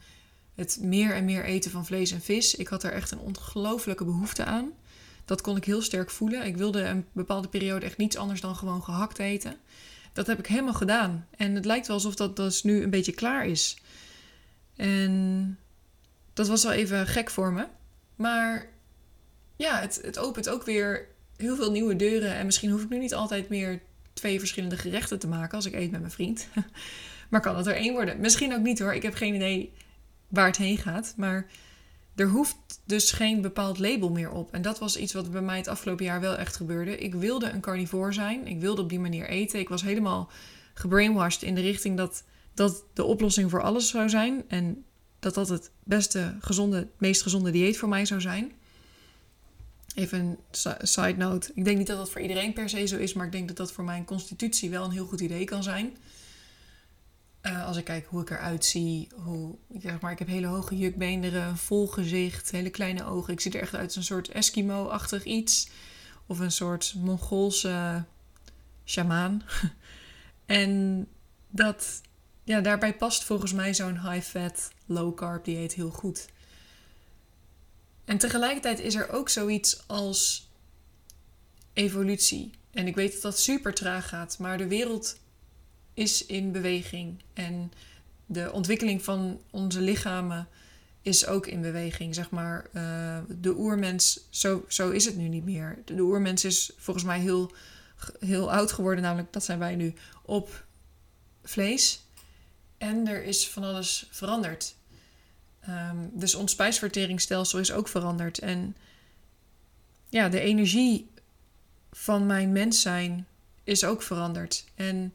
het 0.54 0.78
meer 0.80 1.14
en 1.14 1.24
meer 1.24 1.44
eten 1.44 1.70
van 1.70 1.86
vlees 1.86 2.10
en 2.10 2.20
vis. 2.20 2.54
Ik 2.54 2.68
had 2.68 2.82
er 2.82 2.92
echt 2.92 3.10
een 3.10 3.18
ongelooflijke 3.18 4.04
behoefte 4.04 4.44
aan. 4.44 4.70
Dat 5.24 5.40
kon 5.40 5.56
ik 5.56 5.64
heel 5.64 5.82
sterk 5.82 6.10
voelen. 6.10 6.46
Ik 6.46 6.56
wilde 6.56 6.82
een 6.82 7.06
bepaalde 7.12 7.48
periode 7.48 7.86
echt 7.86 7.96
niets 7.96 8.16
anders 8.16 8.40
dan 8.40 8.56
gewoon 8.56 8.82
gehakt 8.82 9.18
eten. 9.18 9.56
Dat 10.12 10.26
heb 10.26 10.38
ik 10.38 10.46
helemaal 10.46 10.74
gedaan. 10.74 11.26
En 11.36 11.54
het 11.54 11.64
lijkt 11.64 11.86
wel 11.86 11.96
alsof 11.96 12.14
dat 12.14 12.36
dus 12.36 12.62
nu 12.62 12.82
een 12.82 12.90
beetje 12.90 13.12
klaar 13.12 13.46
is. 13.46 13.78
En 14.76 15.58
dat 16.32 16.48
was 16.48 16.62
wel 16.62 16.72
even 16.72 17.06
gek 17.06 17.30
voor 17.30 17.52
me. 17.52 17.66
Maar 18.16 18.68
ja, 19.58 19.80
het, 19.80 20.00
het 20.02 20.18
opent 20.18 20.48
ook 20.48 20.64
weer 20.64 21.08
heel 21.36 21.56
veel 21.56 21.70
nieuwe 21.70 21.96
deuren. 21.96 22.34
En 22.34 22.46
misschien 22.46 22.70
hoef 22.70 22.82
ik 22.82 22.88
nu 22.88 22.98
niet 22.98 23.14
altijd 23.14 23.48
meer 23.48 23.80
twee 24.12 24.38
verschillende 24.38 24.76
gerechten 24.76 25.18
te 25.18 25.28
maken 25.28 25.54
als 25.54 25.66
ik 25.66 25.74
eet 25.74 25.90
met 25.90 26.00
mijn 26.00 26.12
vriend. 26.12 26.48
maar 27.30 27.40
kan 27.40 27.56
het 27.56 27.66
er 27.66 27.74
één 27.74 27.92
worden? 27.92 28.20
Misschien 28.20 28.54
ook 28.54 28.62
niet 28.62 28.78
hoor. 28.78 28.94
Ik 28.94 29.02
heb 29.02 29.14
geen 29.14 29.34
idee 29.34 29.72
waar 30.28 30.46
het 30.46 30.56
heen 30.56 30.78
gaat. 30.78 31.14
Maar 31.16 31.46
er 32.14 32.28
hoeft 32.28 32.56
dus 32.84 33.12
geen 33.12 33.40
bepaald 33.40 33.78
label 33.78 34.10
meer 34.10 34.30
op. 34.30 34.52
En 34.52 34.62
dat 34.62 34.78
was 34.78 34.96
iets 34.96 35.12
wat 35.12 35.30
bij 35.30 35.40
mij 35.40 35.56
het 35.56 35.68
afgelopen 35.68 36.04
jaar 36.04 36.20
wel 36.20 36.36
echt 36.36 36.56
gebeurde. 36.56 36.98
Ik 36.98 37.14
wilde 37.14 37.50
een 37.50 37.60
carnivore 37.60 38.12
zijn. 38.12 38.46
Ik 38.46 38.60
wilde 38.60 38.82
op 38.82 38.88
die 38.88 39.00
manier 39.00 39.28
eten. 39.28 39.58
Ik 39.58 39.68
was 39.68 39.82
helemaal 39.82 40.30
gebrainwashed 40.74 41.42
in 41.42 41.54
de 41.54 41.60
richting 41.60 41.96
dat 41.96 42.24
dat 42.54 42.84
de 42.92 43.04
oplossing 43.04 43.50
voor 43.50 43.62
alles 43.62 43.88
zou 43.88 44.08
zijn. 44.08 44.44
En 44.48 44.84
dat 45.18 45.34
dat 45.34 45.48
het 45.48 45.70
beste, 45.84 46.36
gezonde, 46.40 46.88
meest 46.98 47.22
gezonde 47.22 47.50
dieet 47.50 47.78
voor 47.78 47.88
mij 47.88 48.04
zou 48.06 48.20
zijn. 48.20 48.52
Even 49.98 50.18
een 50.18 50.38
side 50.82 51.16
note. 51.16 51.50
Ik 51.54 51.64
denk 51.64 51.78
niet 51.78 51.86
dat 51.86 51.96
dat 51.96 52.10
voor 52.10 52.20
iedereen 52.20 52.52
per 52.52 52.68
se 52.68 52.86
zo 52.86 52.96
is, 52.96 53.12
maar 53.12 53.26
ik 53.26 53.32
denk 53.32 53.48
dat 53.48 53.56
dat 53.56 53.72
voor 53.72 53.84
mijn 53.84 54.04
constitutie 54.04 54.70
wel 54.70 54.84
een 54.84 54.90
heel 54.90 55.06
goed 55.06 55.20
idee 55.20 55.44
kan 55.44 55.62
zijn. 55.62 55.96
Uh, 57.42 57.66
als 57.66 57.76
ik 57.76 57.84
kijk 57.84 58.06
hoe 58.06 58.20
ik 58.20 58.30
eruit 58.30 58.64
zie, 58.64 59.08
hoe, 59.14 59.56
zeg 59.78 60.00
maar, 60.00 60.12
ik 60.12 60.18
heb 60.18 60.28
hele 60.28 60.46
hoge 60.46 60.76
jukbeenderen, 60.76 61.56
vol 61.56 61.86
gezicht, 61.86 62.50
hele 62.50 62.70
kleine 62.70 63.04
ogen. 63.04 63.32
Ik 63.32 63.40
zie 63.40 63.52
er 63.52 63.60
echt 63.60 63.74
uit 63.74 63.86
als 63.86 63.96
een 63.96 64.02
soort 64.02 64.28
Eskimo-achtig 64.28 65.24
iets. 65.24 65.68
Of 66.26 66.38
een 66.38 66.52
soort 66.52 66.94
Mongoolse 66.96 68.04
shamaan. 68.84 69.42
en 70.46 71.06
dat, 71.48 72.00
ja, 72.44 72.60
daarbij 72.60 72.96
past 72.96 73.24
volgens 73.24 73.52
mij 73.52 73.74
zo'n 73.74 74.10
high-fat, 74.10 74.70
low-carb 74.86 75.44
dieet 75.44 75.74
heel 75.74 75.90
goed. 75.90 76.28
En 78.08 78.18
tegelijkertijd 78.18 78.80
is 78.80 78.94
er 78.94 79.10
ook 79.10 79.28
zoiets 79.28 79.82
als 79.86 80.50
evolutie. 81.72 82.50
En 82.70 82.86
ik 82.86 82.94
weet 82.94 83.12
dat 83.12 83.22
dat 83.22 83.38
super 83.38 83.74
traag 83.74 84.08
gaat, 84.08 84.38
maar 84.38 84.58
de 84.58 84.66
wereld 84.66 85.18
is 85.94 86.26
in 86.26 86.52
beweging. 86.52 87.22
En 87.32 87.72
de 88.26 88.52
ontwikkeling 88.52 89.02
van 89.04 89.40
onze 89.50 89.80
lichamen 89.80 90.48
is 91.02 91.26
ook 91.26 91.46
in 91.46 91.60
beweging. 91.60 92.14
Zeg 92.14 92.30
maar, 92.30 92.66
uh, 92.72 93.18
de 93.28 93.56
oermens, 93.56 94.26
zo, 94.30 94.64
zo 94.68 94.90
is 94.90 95.04
het 95.04 95.16
nu 95.16 95.28
niet 95.28 95.44
meer. 95.44 95.78
De, 95.84 95.94
de 95.94 96.02
oermens 96.02 96.44
is 96.44 96.72
volgens 96.76 97.04
mij 97.04 97.20
heel, 97.20 97.52
heel 98.20 98.52
oud 98.52 98.72
geworden, 98.72 99.02
namelijk 99.04 99.32
dat 99.32 99.44
zijn 99.44 99.58
wij 99.58 99.76
nu 99.76 99.94
op 100.22 100.64
vlees. 101.42 102.02
En 102.78 103.06
er 103.06 103.24
is 103.24 103.48
van 103.48 103.62
alles 103.62 104.06
veranderd. 104.10 104.76
Um, 105.68 106.10
dus 106.12 106.34
ons 106.34 106.52
spijsverteringsstelsel 106.52 107.58
is 107.58 107.72
ook 107.72 107.88
veranderd. 107.88 108.38
En 108.38 108.76
ja, 110.08 110.28
de 110.28 110.40
energie 110.40 111.10
van 111.92 112.26
mijn 112.26 112.52
mens 112.52 112.80
zijn 112.80 113.26
is 113.64 113.84
ook 113.84 114.02
veranderd. 114.02 114.64
En 114.74 115.14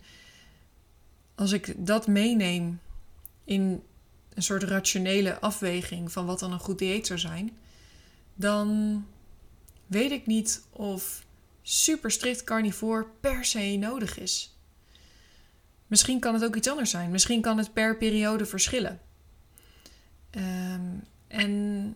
als 1.35 1.51
ik 1.51 1.73
dat 1.77 2.07
meeneem 2.07 2.79
in 3.43 3.83
een 4.33 4.43
soort 4.43 4.63
rationele 4.63 5.39
afweging 5.39 6.11
van 6.11 6.25
wat 6.25 6.39
dan 6.39 6.51
een 6.51 6.59
goed 6.59 6.79
dieet 6.79 7.07
zou 7.07 7.19
zijn, 7.19 7.57
dan 8.33 9.05
weet 9.87 10.11
ik 10.11 10.25
niet 10.25 10.63
of 10.69 11.25
super 11.61 12.11
strikt 12.11 12.43
carnivore 12.43 13.05
per 13.19 13.45
se 13.45 13.77
nodig 13.77 14.19
is. 14.19 14.57
Misschien 15.87 16.19
kan 16.19 16.33
het 16.33 16.43
ook 16.43 16.55
iets 16.55 16.69
anders 16.69 16.89
zijn. 16.89 17.11
Misschien 17.11 17.41
kan 17.41 17.57
het 17.57 17.73
per 17.73 17.97
periode 17.97 18.45
verschillen. 18.45 19.01
Um, 20.37 21.03
en 21.27 21.95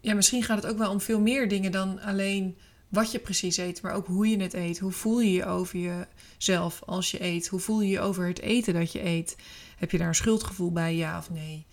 ja, 0.00 0.14
misschien 0.14 0.42
gaat 0.42 0.62
het 0.62 0.72
ook 0.72 0.78
wel 0.78 0.90
om 0.90 1.00
veel 1.00 1.20
meer 1.20 1.48
dingen 1.48 1.72
dan 1.72 2.00
alleen 2.00 2.56
wat 2.88 3.12
je 3.12 3.18
precies 3.18 3.56
eet, 3.56 3.82
maar 3.82 3.94
ook 3.94 4.06
hoe 4.06 4.28
je 4.28 4.42
het 4.42 4.54
eet. 4.54 4.78
Hoe 4.78 4.92
voel 4.92 5.20
je 5.20 5.32
je 5.32 5.44
over 5.44 6.06
jezelf 6.38 6.82
als 6.86 7.10
je 7.10 7.22
eet? 7.22 7.48
Hoe 7.48 7.60
voel 7.60 7.80
je 7.80 7.88
je 7.88 8.00
over 8.00 8.26
het 8.26 8.40
eten 8.40 8.74
dat 8.74 8.92
je 8.92 9.04
eet? 9.04 9.36
Heb 9.76 9.90
je 9.90 9.98
daar 9.98 10.08
een 10.08 10.14
schuldgevoel 10.14 10.72
bij, 10.72 10.96
ja 10.96 11.18
of 11.18 11.30
nee? 11.30 11.66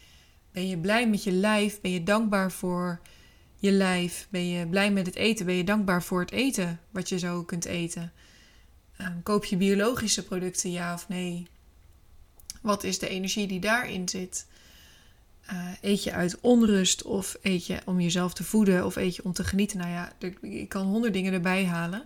Ben 0.51 0.67
je 0.67 0.77
blij 0.77 1.09
met 1.09 1.23
je 1.23 1.31
lijf? 1.31 1.81
Ben 1.81 1.91
je 1.91 2.03
dankbaar 2.03 2.51
voor 2.51 3.01
je 3.55 3.71
lijf? 3.71 4.27
Ben 4.29 4.47
je 4.47 4.67
blij 4.67 4.91
met 4.91 5.05
het 5.05 5.15
eten? 5.15 5.45
Ben 5.45 5.55
je 5.55 5.63
dankbaar 5.63 6.03
voor 6.03 6.19
het 6.19 6.31
eten 6.31 6.79
wat 6.91 7.09
je 7.09 7.19
zo 7.19 7.43
kunt 7.43 7.65
eten? 7.65 8.11
Um, 9.01 9.23
koop 9.23 9.45
je 9.45 9.57
biologische 9.57 10.23
producten, 10.23 10.71
ja 10.71 10.93
of 10.93 11.09
nee? 11.09 11.47
Wat 12.61 12.83
is 12.83 12.99
de 12.99 13.07
energie 13.07 13.47
die 13.47 13.59
daarin 13.59 14.09
zit? 14.09 14.47
Uh, 15.51 15.67
eet 15.81 16.03
je 16.03 16.11
uit 16.11 16.39
onrust 16.41 17.03
of 17.03 17.37
eet 17.41 17.65
je 17.65 17.79
om 17.85 17.99
jezelf 17.99 18.33
te 18.33 18.43
voeden 18.43 18.85
of 18.85 18.95
eet 18.95 19.15
je 19.15 19.23
om 19.23 19.33
te 19.33 19.43
genieten? 19.43 19.77
Nou 19.77 19.89
ja, 19.89 20.11
ik 20.41 20.69
kan 20.69 20.85
honderd 20.85 21.13
dingen 21.13 21.33
erbij 21.33 21.65
halen. 21.65 22.03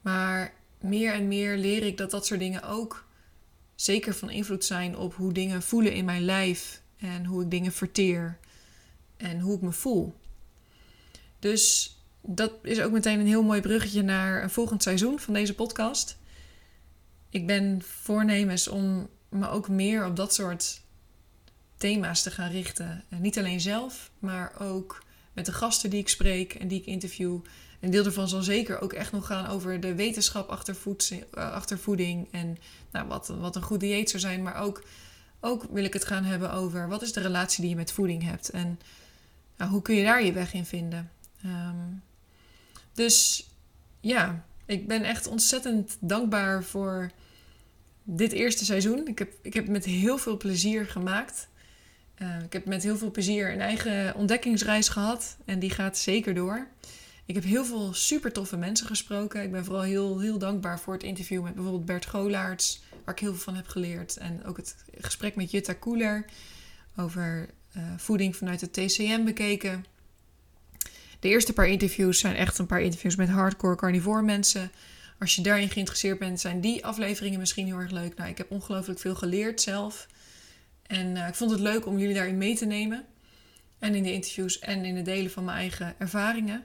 Maar 0.00 0.54
meer 0.80 1.12
en 1.12 1.28
meer 1.28 1.56
leer 1.56 1.82
ik 1.82 1.96
dat 1.96 2.10
dat 2.10 2.26
soort 2.26 2.40
dingen 2.40 2.62
ook 2.62 3.06
zeker 3.74 4.14
van 4.14 4.30
invloed 4.30 4.64
zijn 4.64 4.96
op 4.96 5.14
hoe 5.14 5.32
dingen 5.32 5.62
voelen 5.62 5.92
in 5.92 6.04
mijn 6.04 6.22
lijf 6.22 6.82
en 6.96 7.24
hoe 7.24 7.42
ik 7.42 7.50
dingen 7.50 7.72
verteer 7.72 8.38
en 9.16 9.40
hoe 9.40 9.56
ik 9.56 9.62
me 9.62 9.72
voel. 9.72 10.14
Dus 11.38 11.92
dat 12.22 12.52
is 12.62 12.80
ook 12.80 12.92
meteen 12.92 13.20
een 13.20 13.26
heel 13.26 13.42
mooi 13.42 13.60
bruggetje 13.60 14.02
naar 14.02 14.42
een 14.42 14.50
volgend 14.50 14.82
seizoen 14.82 15.18
van 15.18 15.34
deze 15.34 15.54
podcast. 15.54 16.18
Ik 17.30 17.46
ben 17.46 17.82
voornemens 17.82 18.68
om 18.68 19.08
me 19.28 19.48
ook 19.48 19.68
meer 19.68 20.06
op 20.06 20.16
dat 20.16 20.34
soort 20.34 20.80
thema's 21.78 22.22
te 22.22 22.30
gaan 22.30 22.50
richten. 22.50 23.04
En 23.08 23.20
niet 23.20 23.38
alleen 23.38 23.60
zelf, 23.60 24.10
maar 24.18 24.52
ook 24.58 25.02
met 25.32 25.46
de 25.46 25.52
gasten 25.52 25.90
die 25.90 26.00
ik 26.00 26.08
spreek 26.08 26.54
en 26.54 26.68
die 26.68 26.80
ik 26.80 26.86
interview. 26.86 27.38
Een 27.80 27.90
deel 27.90 28.02
daarvan 28.02 28.28
zal 28.28 28.42
zeker 28.42 28.80
ook 28.80 28.92
echt 28.92 29.12
nog 29.12 29.26
gaan 29.26 29.46
over 29.46 29.80
de 29.80 29.94
wetenschap 29.94 30.48
achter, 30.48 30.76
eh, 31.10 31.52
achter 31.52 31.78
voeding. 31.78 32.28
En 32.30 32.58
nou, 32.92 33.08
wat, 33.08 33.28
wat 33.28 33.56
een 33.56 33.62
goed 33.62 33.80
dieet 33.80 34.10
zou 34.10 34.22
zijn. 34.22 34.42
Maar 34.42 34.56
ook, 34.56 34.82
ook 35.40 35.66
wil 35.70 35.84
ik 35.84 35.92
het 35.92 36.04
gaan 36.04 36.24
hebben 36.24 36.52
over 36.52 36.88
wat 36.88 37.02
is 37.02 37.12
de 37.12 37.20
relatie 37.20 37.60
die 37.60 37.70
je 37.70 37.76
met 37.76 37.92
voeding 37.92 38.22
hebt. 38.22 38.50
En 38.50 38.80
nou, 39.56 39.70
hoe 39.70 39.82
kun 39.82 39.94
je 39.94 40.04
daar 40.04 40.24
je 40.24 40.32
weg 40.32 40.52
in 40.52 40.66
vinden. 40.66 41.10
Ehm, 41.42 41.76
dus 42.92 43.48
ja, 44.00 44.44
ik 44.66 44.88
ben 44.88 45.02
echt 45.02 45.26
ontzettend 45.26 45.96
dankbaar 46.00 46.64
voor 46.64 47.10
dit 48.02 48.32
eerste 48.32 48.64
seizoen. 48.64 49.06
Ik 49.06 49.18
heb, 49.18 49.32
ik 49.42 49.54
heb 49.54 49.62
het 49.62 49.72
met 49.72 49.84
heel 49.84 50.18
veel 50.18 50.36
plezier 50.36 50.86
gemaakt. 50.86 51.48
Uh, 52.22 52.42
ik 52.44 52.52
heb 52.52 52.64
met 52.64 52.82
heel 52.82 52.96
veel 52.96 53.10
plezier 53.10 53.52
een 53.52 53.60
eigen 53.60 54.14
ontdekkingsreis 54.14 54.88
gehad. 54.88 55.36
En 55.44 55.58
die 55.58 55.70
gaat 55.70 55.98
zeker 55.98 56.34
door. 56.34 56.66
Ik 57.26 57.34
heb 57.34 57.44
heel 57.44 57.64
veel 57.64 57.94
super 57.94 58.32
toffe 58.32 58.56
mensen 58.56 58.86
gesproken. 58.86 59.42
Ik 59.42 59.52
ben 59.52 59.64
vooral 59.64 59.82
heel, 59.82 60.18
heel 60.18 60.38
dankbaar 60.38 60.80
voor 60.80 60.94
het 60.94 61.02
interview 61.02 61.42
met 61.42 61.54
bijvoorbeeld 61.54 61.84
Bert 61.84 62.06
Golaerts, 62.06 62.82
waar 63.04 63.14
ik 63.14 63.20
heel 63.20 63.30
veel 63.30 63.42
van 63.42 63.54
heb 63.54 63.68
geleerd. 63.68 64.16
En 64.16 64.44
ook 64.44 64.56
het 64.56 64.76
gesprek 64.98 65.36
met 65.36 65.50
Jutta 65.50 65.72
Koeler 65.72 66.24
over 66.96 67.48
uh, 67.76 67.82
voeding 67.96 68.36
vanuit 68.36 68.60
het 68.60 68.72
TCM 68.72 69.24
bekeken. 69.24 69.84
De 71.20 71.28
eerste 71.28 71.52
paar 71.52 71.68
interviews 71.68 72.18
zijn 72.18 72.36
echt 72.36 72.58
een 72.58 72.66
paar 72.66 72.80
interviews 72.80 73.16
met 73.16 73.28
hardcore 73.28 73.76
carnivore 73.76 74.22
mensen. 74.22 74.70
Als 75.18 75.34
je 75.34 75.42
daarin 75.42 75.70
geïnteresseerd 75.70 76.18
bent, 76.18 76.40
zijn 76.40 76.60
die 76.60 76.84
afleveringen 76.84 77.38
misschien 77.38 77.66
heel 77.66 77.78
erg 77.78 77.90
leuk. 77.90 78.16
Nou, 78.16 78.30
ik 78.30 78.38
heb 78.38 78.50
ongelooflijk 78.50 78.98
veel 78.98 79.14
geleerd 79.14 79.60
zelf. 79.60 80.08
En 80.88 81.16
uh, 81.16 81.28
ik 81.28 81.34
vond 81.34 81.50
het 81.50 81.60
leuk 81.60 81.86
om 81.86 81.98
jullie 81.98 82.14
daarin 82.14 82.38
mee 82.38 82.56
te 82.56 82.66
nemen. 82.66 83.04
En 83.78 83.94
in 83.94 84.02
de 84.02 84.12
interviews 84.12 84.58
en 84.58 84.84
in 84.84 84.96
het 84.96 85.04
delen 85.04 85.30
van 85.30 85.44
mijn 85.44 85.58
eigen 85.58 85.94
ervaringen. 85.98 86.64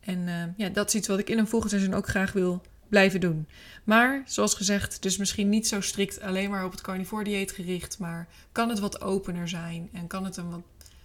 En 0.00 0.18
uh, 0.18 0.44
ja, 0.56 0.68
dat 0.68 0.88
is 0.88 0.94
iets 0.94 1.08
wat 1.08 1.18
ik 1.18 1.30
in 1.30 1.38
een 1.38 1.48
volgend 1.48 1.70
seizoen 1.70 1.94
ook 1.94 2.08
graag 2.08 2.32
wil 2.32 2.62
blijven 2.88 3.20
doen. 3.20 3.48
Maar 3.84 4.22
zoals 4.26 4.54
gezegd, 4.54 5.02
dus 5.02 5.16
misschien 5.16 5.48
niet 5.48 5.68
zo 5.68 5.80
strikt 5.80 6.20
alleen 6.20 6.50
maar 6.50 6.64
op 6.64 6.70
het 6.70 6.80
carnivore 6.80 7.24
dieet 7.24 7.52
gericht. 7.52 7.98
Maar 7.98 8.28
kan 8.52 8.68
het 8.68 8.78
wat 8.78 9.00
opener 9.00 9.48
zijn 9.48 9.88
en 9.92 10.06
kan 10.06 10.24
het 10.24 10.36
een 10.36 10.50
wat, 10.50 10.62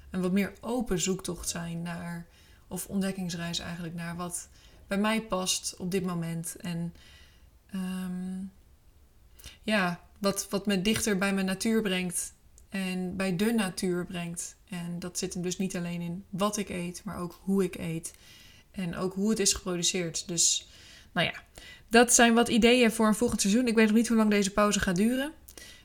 een 0.09 0.21
wat 0.21 0.31
meer 0.31 0.53
open 0.61 0.99
zoektocht 0.99 1.49
zijn 1.49 1.81
naar, 1.81 2.25
of 2.67 2.87
ontdekkingsreis 2.87 3.59
eigenlijk, 3.59 3.93
naar 3.93 4.15
wat 4.15 4.47
bij 4.87 4.97
mij 4.97 5.21
past 5.21 5.75
op 5.77 5.91
dit 5.91 6.05
moment. 6.05 6.55
En 6.55 6.93
um, 7.75 8.51
ja, 9.63 9.99
wat, 10.19 10.47
wat 10.49 10.65
me 10.65 10.81
dichter 10.81 11.17
bij 11.17 11.33
mijn 11.33 11.45
natuur 11.45 11.81
brengt 11.81 12.33
en 12.73 13.15
bij 13.15 13.35
de 13.35 13.51
natuur 13.51 14.05
brengt. 14.05 14.55
En 14.69 14.99
dat 14.99 15.17
zit 15.17 15.33
hem 15.33 15.43
dus 15.43 15.57
niet 15.57 15.75
alleen 15.75 16.01
in 16.01 16.25
wat 16.29 16.57
ik 16.57 16.69
eet, 16.69 17.01
maar 17.03 17.17
ook 17.17 17.39
hoe 17.41 17.63
ik 17.63 17.75
eet. 17.75 18.13
En 18.71 18.95
ook 18.95 19.13
hoe 19.13 19.29
het 19.29 19.39
is 19.39 19.53
geproduceerd. 19.53 20.27
Dus 20.27 20.67
nou 21.11 21.27
ja, 21.27 21.33
dat 21.87 22.13
zijn 22.13 22.33
wat 22.33 22.49
ideeën 22.49 22.91
voor 22.91 23.07
een 23.07 23.15
volgend 23.15 23.41
seizoen. 23.41 23.67
Ik 23.67 23.75
weet 23.75 23.87
nog 23.87 23.95
niet 23.95 24.07
hoe 24.07 24.17
lang 24.17 24.29
deze 24.29 24.51
pauze 24.51 24.79
gaat 24.79 24.95
duren. 24.95 25.31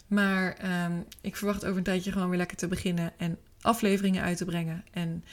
Maar 0.06 0.56
um, 0.84 1.04
ik 1.20 1.36
verwacht 1.36 1.64
over 1.64 1.76
een 1.76 1.82
tijdje 1.82 2.12
gewoon 2.12 2.28
weer 2.28 2.38
lekker 2.38 2.56
te 2.56 2.68
beginnen 2.68 3.12
en 3.16 3.38
afleveringen 3.60 4.22
uit 4.22 4.36
te 4.36 4.44
brengen. 4.44 4.84
En 4.90 5.24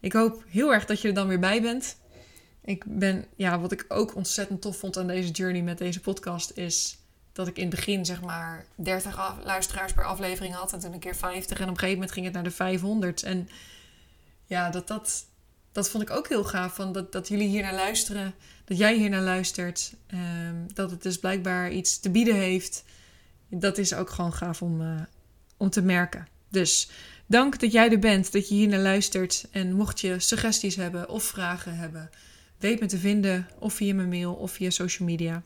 ik 0.00 0.12
hoop 0.12 0.44
heel 0.48 0.72
erg 0.72 0.86
dat 0.86 1.00
je 1.00 1.08
er 1.08 1.14
dan 1.14 1.28
weer 1.28 1.40
bij 1.40 1.62
bent. 1.62 1.96
Ik 2.64 2.84
ben, 2.86 3.24
ja, 3.36 3.60
wat 3.60 3.72
ik 3.72 3.84
ook 3.88 4.14
ontzettend 4.14 4.60
tof 4.60 4.76
vond 4.76 4.98
aan 4.98 5.06
deze 5.06 5.30
journey 5.30 5.62
met 5.62 5.78
deze 5.78 6.00
podcast 6.00 6.50
is 6.54 6.99
dat 7.40 7.48
ik 7.48 7.56
in 7.56 7.66
het 7.66 7.76
begin 7.76 8.04
zeg 8.04 8.20
maar 8.20 8.64
30 8.74 9.38
luisteraars 9.44 9.92
per 9.92 10.04
aflevering 10.04 10.54
had 10.54 10.72
en 10.72 10.80
toen 10.80 10.92
een 10.92 10.98
keer 10.98 11.16
50 11.16 11.58
en 11.58 11.64
op 11.64 11.70
een 11.70 11.78
gegeven 11.78 11.94
moment 11.94 12.12
ging 12.12 12.24
het 12.24 12.34
naar 12.34 12.44
de 12.44 12.50
500. 12.50 13.22
En 13.22 13.48
ja, 14.46 14.70
dat, 14.70 14.88
dat, 14.88 15.24
dat 15.72 15.90
vond 15.90 16.02
ik 16.02 16.10
ook 16.10 16.28
heel 16.28 16.44
gaaf 16.44 16.74
van 16.74 16.92
dat, 16.92 17.12
dat 17.12 17.28
jullie 17.28 17.48
hier 17.48 17.62
naar 17.62 17.74
luisteren, 17.74 18.34
dat 18.64 18.78
jij 18.78 18.96
hier 18.96 19.10
naar 19.10 19.22
luistert, 19.22 19.94
ehm, 20.06 20.54
dat 20.74 20.90
het 20.90 21.02
dus 21.02 21.18
blijkbaar 21.18 21.70
iets 21.70 22.00
te 22.00 22.10
bieden 22.10 22.34
heeft. 22.34 22.84
Dat 23.48 23.78
is 23.78 23.94
ook 23.94 24.10
gewoon 24.10 24.32
gaaf 24.32 24.62
om, 24.62 24.80
uh, 24.80 25.00
om 25.56 25.70
te 25.70 25.82
merken. 25.82 26.28
Dus 26.48 26.90
dank 27.26 27.60
dat 27.60 27.72
jij 27.72 27.90
er 27.90 27.98
bent, 27.98 28.32
dat 28.32 28.48
je 28.48 28.54
hier 28.54 28.68
naar 28.68 28.80
luistert. 28.80 29.46
En 29.50 29.72
mocht 29.72 30.00
je 30.00 30.20
suggesties 30.20 30.76
hebben 30.76 31.08
of 31.08 31.24
vragen 31.24 31.76
hebben, 31.76 32.10
weet 32.58 32.80
me 32.80 32.86
te 32.86 32.98
vinden 32.98 33.48
of 33.58 33.74
via 33.74 33.94
mijn 33.94 34.08
mail 34.08 34.32
of 34.32 34.52
via 34.52 34.70
social 34.70 35.08
media. 35.08 35.42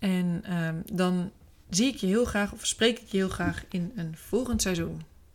En 0.00 0.56
um, 0.58 0.82
dan 0.92 1.30
zie 1.68 1.86
ik 1.86 1.96
je 1.96 2.06
heel 2.06 2.24
graag 2.24 2.52
of 2.52 2.66
spreek 2.66 2.98
ik 2.98 3.08
je 3.08 3.16
heel 3.16 3.28
graag 3.28 3.64
in 3.68 3.92
een 3.96 4.16
volgend 4.16 4.62
seizoen. 4.62 5.02